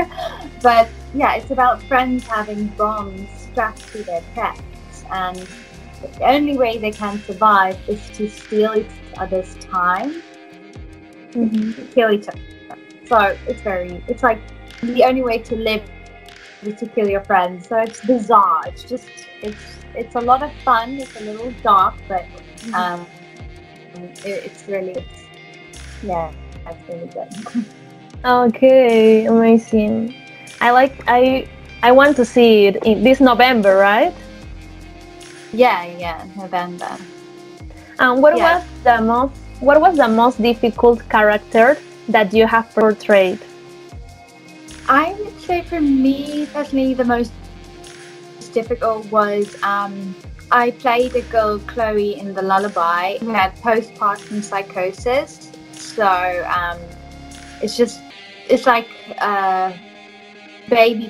but 0.62 0.90
yeah, 1.14 1.36
it's 1.36 1.52
about 1.52 1.82
friends 1.84 2.26
having 2.28 2.68
bombs 2.68 3.30
strapped 3.52 3.92
to 3.94 4.04
their 4.04 4.24
chests, 4.36 5.06
and 5.12 5.38
the 6.02 6.24
only 6.24 6.58
way 6.58 6.78
they 6.78 6.92
can 6.92 7.22
survive 7.24 7.78
is 7.88 8.10
to 8.12 8.30
steal 8.30 8.76
each 8.76 8.92
other's 9.18 9.56
time 9.56 10.22
Mhm. 11.34 11.94
kill 11.94 12.12
each 12.12 12.28
other. 12.28 12.40
So 13.06 13.38
it's 13.48 13.62
very, 13.62 14.04
it's 14.08 14.24
like 14.24 14.40
the 14.82 15.04
only 15.06 15.22
way 15.22 15.38
to 15.40 15.56
live 15.56 15.84
is 16.64 16.76
to 16.80 16.88
kill 16.88 17.08
your 17.10 17.24
friends. 17.24 17.68
So 17.68 17.78
it's 17.78 18.02
bizarre. 18.02 18.62
It's 18.68 18.84
just, 18.84 19.10
it's, 19.42 19.78
it's 19.96 20.16
a 20.16 20.20
lot 20.20 20.44
of 20.44 20.52
fun. 20.64 21.00
It's 21.00 21.16
a 21.16 21.24
little 21.24 21.52
dark, 21.64 21.96
but 22.08 22.26
um, 22.74 23.08
it, 23.96 24.22
it's 24.26 24.68
really, 24.68 24.92
it's, 24.92 25.24
yeah, 26.04 26.32
that's 26.66 26.90
really 26.90 27.08
good. 27.08 27.66
Okay, 28.26 29.26
amazing. 29.26 30.16
I 30.62 30.72
like 30.72 31.04
I 31.08 31.48
I 31.84 31.92
want 31.92 32.16
to 32.18 32.26
see 32.26 32.68
it 32.68 32.78
in 32.84 33.04
this 33.04 33.20
November, 33.20 33.78
right? 33.78 34.16
yeah, 35.52 35.86
yeah, 35.86 36.28
November. 36.36 36.98
And 38.00 38.22
what 38.22 38.38
Yeah. 38.38 38.40
was 38.40 38.64
the 38.84 39.02
most 39.02 39.36
what 39.60 39.80
was 39.82 39.98
the 39.98 40.08
most 40.08 40.42
difficult 40.42 41.08
character 41.10 41.84
that 42.08 42.34
you 42.34 42.48
have 42.48 42.74
portrayed? 42.74 43.46
I 44.88 45.14
would 45.20 45.40
say 45.40 45.64
for 45.64 45.82
me 45.82 46.48
personally, 46.54 46.94
the 46.94 47.06
most 47.06 47.34
difficult 47.34 49.06
was 49.08 49.56
um, 49.64 50.16
I 50.52 50.72
played 50.72 51.16
a 51.16 51.22
girl, 51.22 51.60
Chloe, 51.60 52.18
in 52.20 52.34
the 52.34 52.42
lullaby 52.42 53.20
who 53.22 53.34
had 53.34 53.60
postpartum 53.62 54.44
psychosis. 54.44 55.52
So 55.78 56.46
um, 56.50 56.80
it's 57.62 57.76
just, 57.78 58.11
it's 58.52 58.68
like 58.68 58.90
uh, 59.20 59.72
baby, 60.70 61.10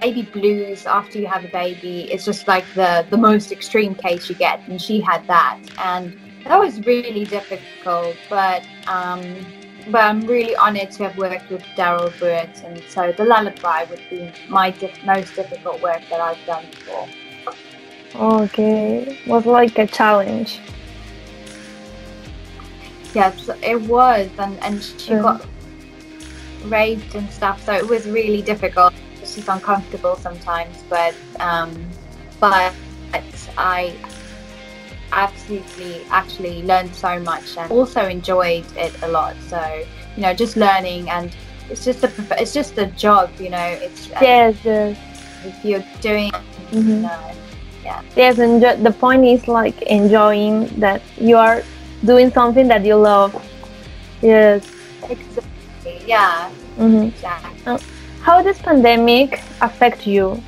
baby 0.00 0.22
blues 0.32 0.86
after 0.86 1.18
you 1.18 1.26
have 1.26 1.44
a 1.44 1.48
baby. 1.48 2.10
It's 2.12 2.24
just 2.24 2.46
like 2.48 2.64
the, 2.74 3.04
the 3.10 3.16
most 3.18 3.50
extreme 3.52 3.94
case 3.94 4.28
you 4.28 4.36
get. 4.36 4.66
And 4.68 4.80
she 4.80 5.00
had 5.00 5.26
that. 5.26 5.58
And 5.78 6.16
that 6.44 6.58
was 6.58 6.80
really 6.86 7.24
difficult. 7.24 8.16
But 8.30 8.62
um, 8.86 9.22
but 9.90 10.04
I'm 10.04 10.20
really 10.26 10.54
honored 10.54 10.92
to 10.92 11.02
have 11.04 11.18
worked 11.18 11.50
with 11.50 11.64
Darrell 11.76 12.10
Roodt, 12.20 12.62
and 12.64 12.80
so 12.88 13.10
the 13.10 13.24
lullaby 13.24 13.84
would 13.90 14.02
be 14.08 14.30
my 14.48 14.70
dif- 14.70 15.04
most 15.04 15.34
difficult 15.34 15.82
work 15.82 16.02
that 16.08 16.20
I've 16.20 16.38
done 16.46 16.66
before. 16.70 17.08
Okay, 18.14 19.18
was 19.26 19.44
like 19.44 19.78
a 19.78 19.86
challenge. 19.88 20.60
Yes, 23.12 23.50
it 23.62 23.80
was, 23.82 24.30
and 24.38 24.56
and 24.62 24.82
she 24.82 25.12
Mm. 25.12 25.22
got 25.22 25.46
raped 26.64 27.14
and 27.14 27.30
stuff, 27.30 27.62
so 27.62 27.72
it 27.72 27.86
was 27.86 28.08
really 28.08 28.42
difficult. 28.42 28.92
It's 29.20 29.34
just 29.34 29.48
uncomfortable 29.48 30.16
sometimes, 30.16 30.82
but 30.88 31.14
um, 31.40 31.90
but 32.40 32.74
I 33.56 33.96
absolutely 35.12 36.04
actually 36.10 36.62
learned 36.62 36.94
so 36.94 37.18
much 37.20 37.56
and 37.56 37.70
also 37.70 38.06
enjoyed 38.08 38.64
it 38.76 38.94
a 39.02 39.08
lot. 39.08 39.36
So 39.40 39.84
you 40.16 40.22
know, 40.22 40.34
just 40.34 40.56
learning 40.56 41.10
and 41.10 41.34
it's 41.70 41.84
just 41.84 42.04
a 42.04 42.12
it's 42.40 42.52
just 42.52 42.78
a 42.78 42.86
job, 42.86 43.30
you 43.38 43.50
know. 43.50 43.78
It's 43.80 44.08
Yes, 44.20 44.56
yes. 44.64 44.96
if 45.44 45.64
you're 45.64 45.84
doing 46.00 46.30
Mhm. 46.72 47.02
no, 47.02 47.18
Yes, 48.16 48.38
and 48.38 48.62
the 48.62 48.92
point 48.92 49.24
is 49.24 49.48
like 49.48 49.80
enjoying 49.82 50.66
that 50.80 51.02
you 51.18 51.36
are 51.36 51.62
doing 52.04 52.30
something 52.30 52.68
that 52.68 52.84
you 52.84 52.96
love. 52.96 53.34
Yes. 54.22 54.62
exactly, 55.08 55.41
yeah, 56.06 56.50
hmm 56.76 57.04
exactly. 57.04 57.78
How 58.22 58.42
this 58.42 58.58
pandemic 58.62 59.42
affect 59.60 60.06
you? 60.06 60.40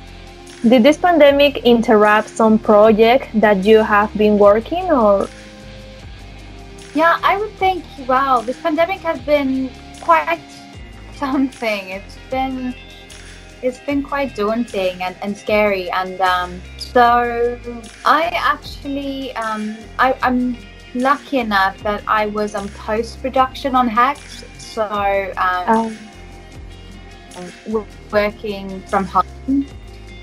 Did 0.67 0.81
this 0.83 0.97
pandemic 0.97 1.57
interrupt 1.57 2.29
some 2.29 2.57
project 2.57 3.29
that 3.39 3.65
you 3.65 3.79
have 3.79 4.15
been 4.17 4.39
working 4.39 4.89
or? 4.89 5.27
Yeah, 6.95 7.19
I 7.21 7.37
would 7.37 7.51
think, 7.59 7.83
wow, 8.07 8.39
this 8.39 8.59
pandemic 8.61 9.01
has 9.01 9.19
been 9.19 9.69
quite 10.01 10.39
something. 11.15 11.89
It's 11.89 12.17
been 12.31 12.73
it's 13.61 13.79
been 13.79 14.03
quite 14.03 14.35
daunting 14.35 15.01
and, 15.01 15.15
and 15.21 15.35
scary 15.35 15.89
and 15.91 16.21
um, 16.21 16.61
so 16.77 17.59
I 18.05 18.29
actually 18.33 19.35
um, 19.35 19.75
I, 19.97 20.15
I'm 20.21 20.57
lucky 20.93 21.39
enough 21.39 21.77
that 21.83 22.03
I 22.07 22.27
was 22.27 22.55
on 22.55 22.69
post 22.69 23.21
production 23.21 23.75
on 23.75 23.87
Heks 23.87 24.43
so 24.75 25.33
um, 25.37 25.97
Um, 27.37 27.85
working 28.11 28.81
from 28.91 29.03
home. 29.05 29.67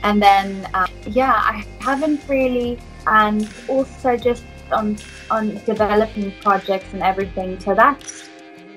And 0.03 0.21
then 0.21 0.47
uh, 0.75 0.87
yeah 1.07 1.35
i 1.55 1.65
haven't 1.81 2.21
really 2.29 2.79
and 3.07 3.49
also 3.69 4.17
just 4.17 4.45
on 4.73 4.97
on 5.31 5.45
developing 5.65 6.33
projects 6.41 6.93
and 6.95 7.03
everything. 7.03 7.61
So 7.61 7.75
that's 7.75 8.29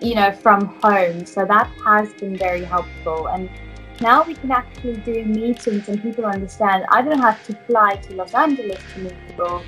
you 0.02 0.16
know 0.16 0.32
from 0.32 0.60
home. 0.84 1.26
So 1.26 1.46
that 1.46 1.68
has 1.86 2.14
been 2.22 2.36
very 2.48 2.64
helpful. 2.64 3.28
And 3.28 3.50
now 4.02 4.18
we 4.24 4.34
can 4.36 4.52
actually 4.52 4.98
do 5.12 5.24
meetings 5.24 5.88
and 5.90 6.02
people 6.02 6.26
understand. 6.26 6.86
I 6.92 7.02
don't 7.02 7.24
have 7.30 7.40
to 7.48 7.54
fly 7.68 7.96
to 8.04 8.10
los 8.16 8.34
angeles 8.34 8.84
to 8.94 9.00
meet 9.00 9.18
people 9.28 9.64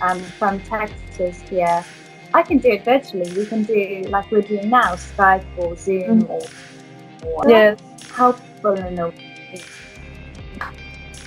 um, 0.00 0.20
from 0.38 0.60
texas 0.60 1.36
here 1.48 1.84
i 2.38 2.42
can 2.42 2.58
do 2.58 2.70
it 2.76 2.84
virtually 2.84 3.28
we 3.38 3.44
can 3.46 3.62
do 3.62 4.02
like 4.14 4.30
we're 4.30 4.48
doing 4.52 4.68
now 4.68 4.90
skype 4.94 5.46
or 5.56 5.76
zoom 5.76 6.24
or, 6.30 6.42
or 7.24 7.48
yes. 7.48 7.78
helpful 8.10 8.74
in 8.74 8.98
a 8.98 9.08
way. 9.08 9.26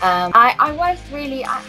Um, 0.01 0.31
I, 0.33 0.55
I 0.59 0.71
was 0.71 0.97
really, 1.11 1.43
I, 1.43 1.61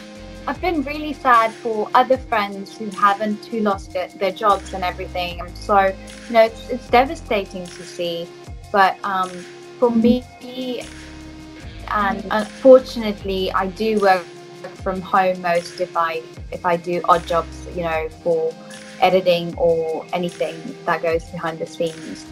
I've 0.46 0.60
been 0.60 0.82
really 0.82 1.12
sad 1.12 1.52
for 1.52 1.90
other 1.94 2.16
friends 2.16 2.76
who 2.78 2.88
haven't, 2.90 3.44
who 3.46 3.60
lost 3.60 3.92
their, 3.92 4.06
their 4.06 4.30
jobs 4.30 4.72
and 4.72 4.84
everything. 4.84 5.40
And 5.40 5.56
so, 5.56 5.86
you 6.28 6.32
know, 6.32 6.44
it's, 6.44 6.70
it's 6.70 6.88
devastating 6.90 7.66
to 7.66 7.82
see. 7.82 8.28
But 8.70 8.96
um, 9.02 9.30
for 9.80 9.90
me, 9.90 10.24
and 11.88 12.24
unfortunately, 12.30 13.50
I 13.50 13.66
do 13.66 13.98
work 13.98 14.24
from 14.84 15.00
home 15.00 15.42
most 15.42 15.80
if 15.80 15.96
I 15.96 16.22
if 16.52 16.64
I 16.64 16.76
do 16.76 17.00
odd 17.08 17.26
jobs, 17.26 17.66
you 17.74 17.82
know, 17.82 18.08
for 18.22 18.54
editing 19.00 19.54
or 19.56 20.06
anything 20.12 20.74
that 20.86 21.02
goes 21.02 21.24
behind 21.30 21.58
the 21.58 21.66
scenes. 21.66 22.26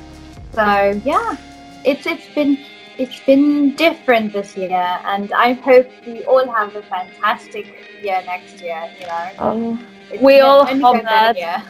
So 0.54 1.00
yeah, 1.04 1.36
it's 1.84 2.06
it's 2.06 2.28
been 2.28 2.58
it's 2.98 3.20
been 3.20 3.74
different 3.76 4.32
this 4.32 4.56
year, 4.56 4.98
and 5.04 5.32
I 5.32 5.52
hope 5.52 5.86
we 6.06 6.22
all 6.24 6.46
have 6.52 6.74
a 6.76 6.82
fantastic 6.82 7.66
year 8.02 8.22
next 8.26 8.60
year. 8.62 8.82
You 9.00 9.06
know, 9.06 9.28
Um, 9.38 9.86
We 10.20 10.40
all 10.40 10.64
hope 10.66 11.02
that. 11.04 11.36
year. 11.36 11.62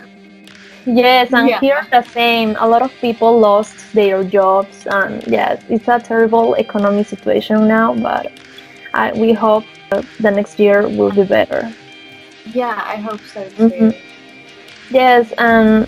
yes, 0.86 1.32
and 1.32 1.48
Yeah. 1.48 1.60
here 1.60 1.86
the 1.90 2.02
same. 2.02 2.56
A 2.58 2.66
lot 2.68 2.82
of 2.82 2.92
people 3.00 3.38
lost 3.38 3.92
their 3.94 4.22
jobs, 4.24 4.86
and 4.86 5.22
yes, 5.26 5.62
it's 5.68 5.88
a 5.88 5.98
terrible 5.98 6.56
economic 6.56 7.06
situation 7.06 7.66
now. 7.68 7.94
But 7.94 8.32
I, 8.94 9.12
we 9.12 9.32
hope 9.32 9.64
the 10.20 10.30
next 10.30 10.58
year 10.58 10.88
will 10.88 11.10
be 11.10 11.24
better. 11.24 11.72
Yeah, 12.54 12.80
I 12.86 12.96
hope 12.96 13.20
so 13.26 13.42
too. 13.44 13.68
Mhm. 13.68 13.94
Yes, 14.90 15.32
and 15.36 15.86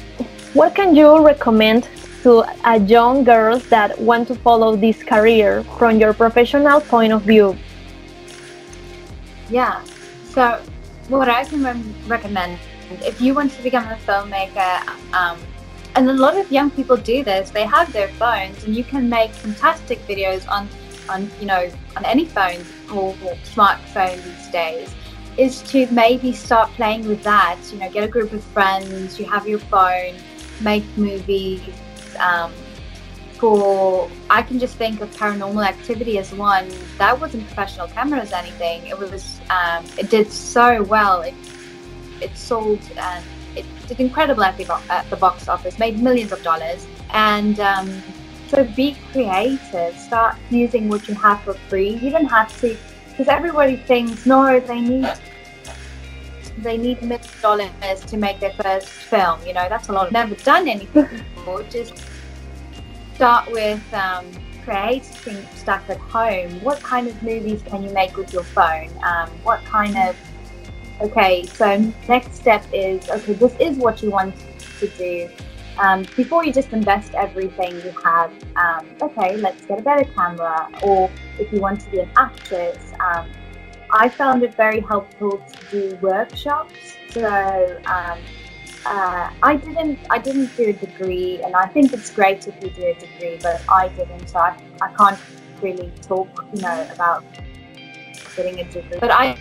what 0.52 0.74
can 0.74 0.94
you 0.94 1.24
recommend 1.24 1.88
to 2.22 2.44
a 2.64 2.78
young 2.80 3.24
girls 3.24 3.66
that 3.68 3.98
want 3.98 4.28
to 4.28 4.34
follow 4.34 4.76
this 4.76 5.02
career 5.02 5.64
from 5.78 5.98
your 5.98 6.12
professional 6.12 6.80
point 6.80 7.12
of 7.12 7.22
view? 7.22 7.56
Yeah. 9.48 9.82
So, 10.30 10.62
what 11.08 11.28
I 11.28 11.44
can 11.44 11.64
re- 11.64 11.94
recommend 12.06 12.58
if 13.02 13.20
you 13.20 13.34
want 13.34 13.52
to 13.52 13.62
become 13.62 13.84
a 13.84 13.96
filmmaker, 14.06 14.86
um, 15.14 15.38
and 15.94 16.08
a 16.08 16.12
lot 16.12 16.36
of 16.36 16.50
young 16.52 16.70
people 16.70 16.96
do 16.96 17.24
this, 17.24 17.50
they 17.50 17.64
have 17.64 17.92
their 17.92 18.08
phones, 18.08 18.64
and 18.64 18.76
you 18.76 18.84
can 18.84 19.08
make 19.08 19.32
fantastic 19.32 20.06
videos 20.06 20.48
on, 20.48 20.68
on 21.08 21.30
you 21.40 21.46
know, 21.46 21.70
on 21.96 22.04
any 22.04 22.26
phone 22.26 22.64
or, 22.92 23.14
or 23.24 23.34
smartphone 23.44 24.22
these 24.22 24.48
days. 24.50 24.94
Is 25.36 25.62
to 25.72 25.86
maybe 25.92 26.32
start 26.32 26.70
playing 26.72 27.06
with 27.06 27.22
that. 27.22 27.58
You 27.72 27.78
know, 27.78 27.90
get 27.90 28.04
a 28.04 28.08
group 28.08 28.32
of 28.32 28.42
friends. 28.44 29.18
You 29.18 29.26
have 29.26 29.48
your 29.48 29.58
phone, 29.58 30.14
make 30.60 30.84
movies. 30.96 31.62
Um, 32.18 32.52
for 33.34 34.10
I 34.28 34.42
can 34.42 34.58
just 34.58 34.76
think 34.76 35.00
of 35.00 35.10
Paranormal 35.16 35.66
Activity 35.66 36.18
as 36.18 36.30
one 36.34 36.68
that 36.98 37.18
wasn't 37.18 37.46
professional 37.46 37.88
cameras 37.88 38.32
anything. 38.32 38.86
It 38.86 38.98
was 38.98 39.40
um, 39.48 39.84
it 39.98 40.10
did 40.10 40.30
so 40.30 40.82
well. 40.82 41.22
It 41.22 41.34
it 42.20 42.36
sold 42.36 42.80
and 42.98 43.24
it 43.56 43.64
did 43.88 43.98
incredible 43.98 44.44
at 44.44 44.56
the, 44.56 44.64
bo- 44.64 44.82
at 44.90 45.08
the 45.10 45.16
box 45.16 45.48
office, 45.48 45.78
made 45.78 45.98
millions 46.00 46.32
of 46.32 46.42
dollars. 46.42 46.86
And 47.12 47.58
um, 47.60 48.02
so 48.48 48.64
be 48.64 48.96
creative. 49.12 49.96
Start 49.96 50.36
using 50.50 50.88
what 50.88 51.08
you 51.08 51.14
have 51.14 51.40
for 51.42 51.54
free. 51.54 51.96
You 51.96 52.10
don't 52.10 52.26
have 52.26 52.58
to 52.60 52.76
because 53.20 53.36
everybody 53.36 53.76
thinks 53.76 54.24
no, 54.24 54.58
they 54.60 54.80
need 54.80 55.06
they 56.56 56.78
need 56.78 57.02
million 57.02 57.20
dollars 57.42 58.00
to 58.06 58.16
make 58.16 58.40
their 58.40 58.52
first 58.54 58.88
film. 58.88 59.38
You 59.46 59.52
know, 59.52 59.68
that's 59.68 59.90
a 59.90 59.92
lot. 59.92 60.10
Never 60.10 60.34
done 60.36 60.66
anything 60.66 61.06
before. 61.34 61.62
Just 61.64 62.02
start 63.16 63.52
with 63.52 63.82
um, 63.92 64.24
creating 64.64 65.46
stuff 65.54 65.90
at 65.90 65.98
home. 65.98 66.62
What 66.62 66.80
kind 66.82 67.08
of 67.08 67.22
movies 67.22 67.62
can 67.66 67.82
you 67.82 67.90
make 67.90 68.16
with 68.16 68.32
your 68.32 68.42
phone? 68.42 68.88
Um, 69.04 69.28
what 69.42 69.62
kind 69.66 69.98
of 69.98 70.16
okay? 71.02 71.44
So 71.44 71.92
next 72.08 72.36
step 72.36 72.64
is 72.72 73.06
okay. 73.10 73.34
This 73.34 73.54
is 73.60 73.76
what 73.76 74.02
you 74.02 74.10
want 74.10 74.34
to 74.78 74.88
do. 74.88 75.28
Um, 75.78 76.06
before 76.16 76.44
you 76.44 76.52
just 76.52 76.72
invest 76.72 77.14
everything 77.14 77.76
you 77.76 77.94
have, 78.04 78.32
um, 78.56 78.86
okay, 79.00 79.36
let's 79.36 79.64
get 79.64 79.78
a 79.78 79.82
better 79.82 80.04
camera. 80.12 80.68
Or 80.82 81.10
if 81.38 81.52
you 81.52 81.60
want 81.60 81.80
to 81.80 81.90
be 81.90 82.00
an 82.00 82.10
actress, 82.16 82.92
um, 83.00 83.30
I 83.92 84.08
found 84.08 84.42
it 84.42 84.54
very 84.54 84.80
helpful 84.80 85.38
to 85.38 85.70
do 85.70 85.96
workshops. 86.02 86.96
So 87.10 87.80
um, 87.86 88.18
uh, 88.86 89.30
I 89.42 89.56
didn't 89.56 89.98
I 90.10 90.18
didn't 90.18 90.56
do 90.56 90.68
a 90.68 90.72
degree, 90.72 91.42
and 91.42 91.54
I 91.54 91.66
think 91.66 91.92
it's 91.92 92.10
great 92.10 92.46
if 92.46 92.54
you 92.62 92.70
do 92.70 92.86
a 92.86 92.94
degree, 92.94 93.38
but 93.42 93.60
I 93.68 93.88
didn't, 93.88 94.28
so 94.28 94.38
I, 94.38 94.56
I 94.80 94.88
can't 94.94 95.18
really 95.60 95.92
talk, 96.02 96.46
you 96.54 96.62
know, 96.62 96.88
about 96.92 97.24
getting 98.36 98.60
a 98.60 98.64
degree. 98.64 98.98
But 98.98 99.10
I 99.10 99.36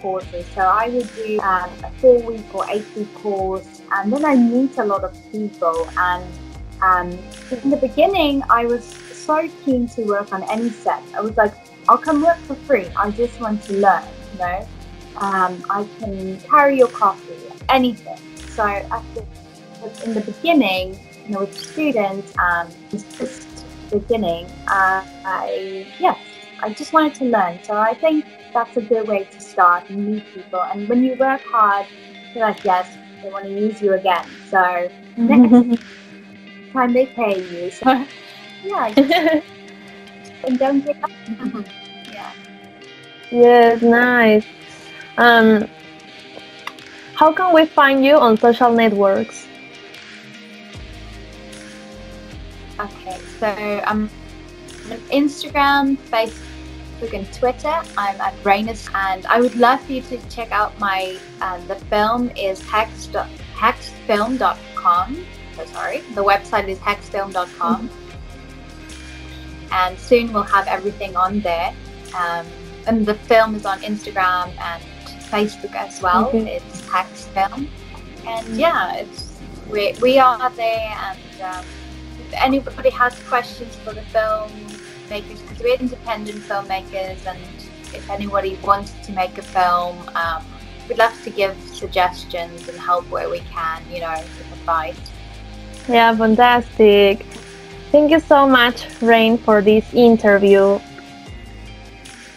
courses, 0.00 0.46
so 0.54 0.62
I 0.62 0.88
would 0.88 1.14
do 1.14 1.40
um, 1.40 1.70
a 1.84 1.90
four 1.98 2.20
week 2.22 2.54
or 2.54 2.64
eight 2.70 2.86
week 2.96 3.12
course, 3.14 3.82
and 3.92 4.12
then 4.12 4.24
I 4.24 4.34
meet 4.36 4.76
a 4.78 4.84
lot 4.84 5.04
of 5.04 5.16
people. 5.32 5.88
And 5.96 6.24
um, 6.82 7.10
in 7.62 7.70
the 7.70 7.76
beginning, 7.76 8.42
I 8.50 8.66
was 8.66 8.84
so 8.84 9.48
keen 9.64 9.88
to 9.88 10.02
work 10.02 10.32
on 10.32 10.42
any 10.50 10.70
set. 10.70 11.02
I 11.14 11.20
was 11.20 11.36
like, 11.36 11.54
I'll 11.88 11.98
come 11.98 12.22
work 12.22 12.38
for 12.38 12.54
free. 12.54 12.86
I 12.96 13.10
just 13.10 13.40
want 13.40 13.62
to 13.64 13.74
learn, 13.74 14.04
you 14.32 14.38
know. 14.38 14.68
Um, 15.16 15.62
I 15.68 15.86
can 15.98 16.40
carry 16.40 16.78
your 16.78 16.88
coffee, 16.88 17.34
anything. 17.68 18.16
So 18.36 18.64
the, 19.14 20.04
in 20.04 20.14
the 20.14 20.20
beginning, 20.20 20.98
you 21.26 21.34
know, 21.34 21.40
with 21.40 21.56
students, 21.56 22.32
um, 22.38 22.68
just 22.90 23.64
beginning, 23.90 24.46
uh, 24.68 25.04
I 25.24 25.86
yes, 25.98 26.18
I 26.62 26.72
just 26.72 26.92
wanted 26.92 27.14
to 27.16 27.24
learn. 27.24 27.58
So 27.62 27.76
I 27.76 27.94
think 27.94 28.24
that's 28.52 28.76
a 28.76 28.82
good 28.82 29.06
way 29.08 29.24
to 29.24 29.40
start 29.40 29.88
and 29.90 30.06
meet 30.06 30.24
people. 30.34 30.62
And 30.62 30.88
when 30.88 31.02
you 31.02 31.14
work 31.14 31.42
hard, 31.42 31.86
you're 32.34 32.44
like, 32.44 32.64
yes, 32.64 32.96
they 33.22 33.30
want 33.30 33.44
to 33.44 33.50
use 33.50 33.80
you 33.82 33.94
again. 33.94 34.26
So 34.48 34.90
next 35.16 35.52
mm-hmm. 35.52 36.72
time 36.72 36.92
they 36.92 37.06
pay 37.06 37.42
you, 37.50 37.70
so 37.70 38.06
yeah, 38.64 38.86
and 40.44 40.58
don't 40.58 40.80
give 40.84 41.02
up. 41.02 41.10
Mm-hmm. 41.10 42.12
yeah. 42.12 42.32
Yes, 43.30 43.82
nice. 43.82 44.46
Um, 45.18 45.68
how 47.14 47.32
can 47.32 47.54
we 47.54 47.66
find 47.66 48.04
you 48.04 48.16
on 48.16 48.36
social 48.36 48.72
networks? 48.72 49.46
Okay, 52.78 53.18
so 53.38 53.82
on 53.86 54.08
Instagram, 55.10 55.98
Facebook, 56.08 56.49
and 57.02 57.32
Twitter. 57.32 57.82
I'm 57.96 58.20
at 58.20 58.34
Rainus, 58.42 58.92
and 58.94 59.24
I 59.26 59.40
would 59.40 59.56
love 59.56 59.80
for 59.82 59.92
you 59.92 60.02
to 60.02 60.18
check 60.28 60.52
out 60.52 60.78
my. 60.78 61.16
Um, 61.40 61.66
the 61.66 61.76
film 61.76 62.30
is 62.36 62.60
hex 62.62 63.08
hexfilm.com. 63.08 65.26
So 65.56 65.64
sorry, 65.66 66.00
the 66.14 66.24
website 66.24 66.68
is 66.68 66.78
hexfilm.com. 66.78 67.88
Mm-hmm 67.88 68.10
and 69.72 69.98
soon 69.98 70.32
we'll 70.32 70.42
have 70.42 70.66
everything 70.66 71.16
on 71.16 71.40
there. 71.40 71.74
Um, 72.16 72.46
and 72.86 73.06
the 73.06 73.14
film 73.14 73.54
is 73.54 73.66
on 73.66 73.80
Instagram 73.80 74.52
and 74.58 74.82
Facebook 75.30 75.74
as 75.74 76.00
well. 76.02 76.32
Mm-hmm. 76.32 76.46
It's 76.46 76.88
Hex 76.88 77.26
Film, 77.26 77.68
and 78.26 78.56
yeah, 78.56 78.96
it's 78.96 79.38
we 79.70 79.94
we 80.00 80.18
are 80.18 80.50
there. 80.50 80.96
And 80.98 81.42
um, 81.42 81.64
if 82.18 82.32
anybody 82.34 82.90
has 82.90 83.18
questions 83.24 83.76
for 83.76 83.92
the 83.92 84.02
film 84.02 84.50
makers, 85.10 85.40
because 85.42 85.58
we're 85.58 85.76
independent 85.76 86.38
filmmakers, 86.38 87.26
and 87.26 87.40
if 87.92 88.08
anybody 88.08 88.58
wanted 88.62 89.02
to 89.02 89.12
make 89.12 89.36
a 89.36 89.42
film, 89.42 89.98
um, 90.14 90.44
we'd 90.88 90.98
love 90.98 91.12
to 91.24 91.30
give 91.30 91.56
suggestions 91.74 92.68
and 92.68 92.78
help 92.78 93.08
where 93.10 93.28
we 93.28 93.40
can. 93.40 93.82
You 93.90 94.00
know, 94.00 94.14
with 94.14 94.52
advice. 94.52 94.98
Yeah, 95.88 96.16
fantastic. 96.16 97.26
Thank 97.90 98.12
you 98.12 98.20
so 98.20 98.46
much, 98.46 98.86
Reine, 99.02 99.36
for 99.36 99.60
this 99.60 99.92
interview. 99.92 100.78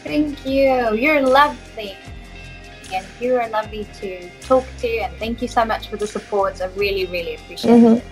Thank 0.04 0.46
you. 0.46 0.96
You're 0.96 1.22
lovely. 1.22 1.96
And 2.94 3.06
you 3.20 3.36
are 3.36 3.48
lovely 3.50 3.88
to 4.02 4.30
talk 4.42 4.66
to. 4.80 4.88
And 4.88 5.16
thank 5.18 5.42
you 5.42 5.48
so 5.48 5.64
much 5.64 5.88
for 5.88 5.98
the 5.98 6.08
support. 6.08 6.60
I 6.62 6.66
really, 6.76 7.06
really 7.06 7.36
appreciate 7.36 7.72
mm-hmm. 7.72 7.96
it. 7.98 8.04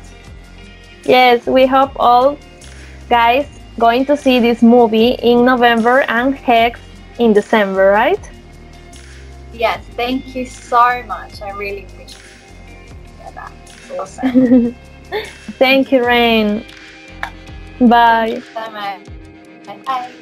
Yes, 1.03 1.47
we 1.47 1.65
hope 1.65 1.91
all 1.99 2.37
guys 3.09 3.60
going 3.81 4.05
to 4.05 4.15
see 4.15 4.39
this 4.39 4.61
movie 4.61 5.17
in 5.23 5.43
November 5.43 6.05
and 6.07 6.35
Heks 6.35 6.79
in 7.17 7.33
December, 7.33 7.89
right? 7.89 8.23
Yes, 9.51 9.83
thank 9.97 10.35
you 10.35 10.45
so 10.45 11.01
much. 11.07 11.41
I 11.41 11.49
really 11.49 11.85
appreciate 11.85 12.21
that. 13.33 13.51
Awesome. 13.97 14.75
thank 15.57 15.91
you, 15.91 16.05
Reine. 16.05 16.63
Bye. 17.79 18.43
Bye. 18.53 18.99
Bye. 19.65 20.13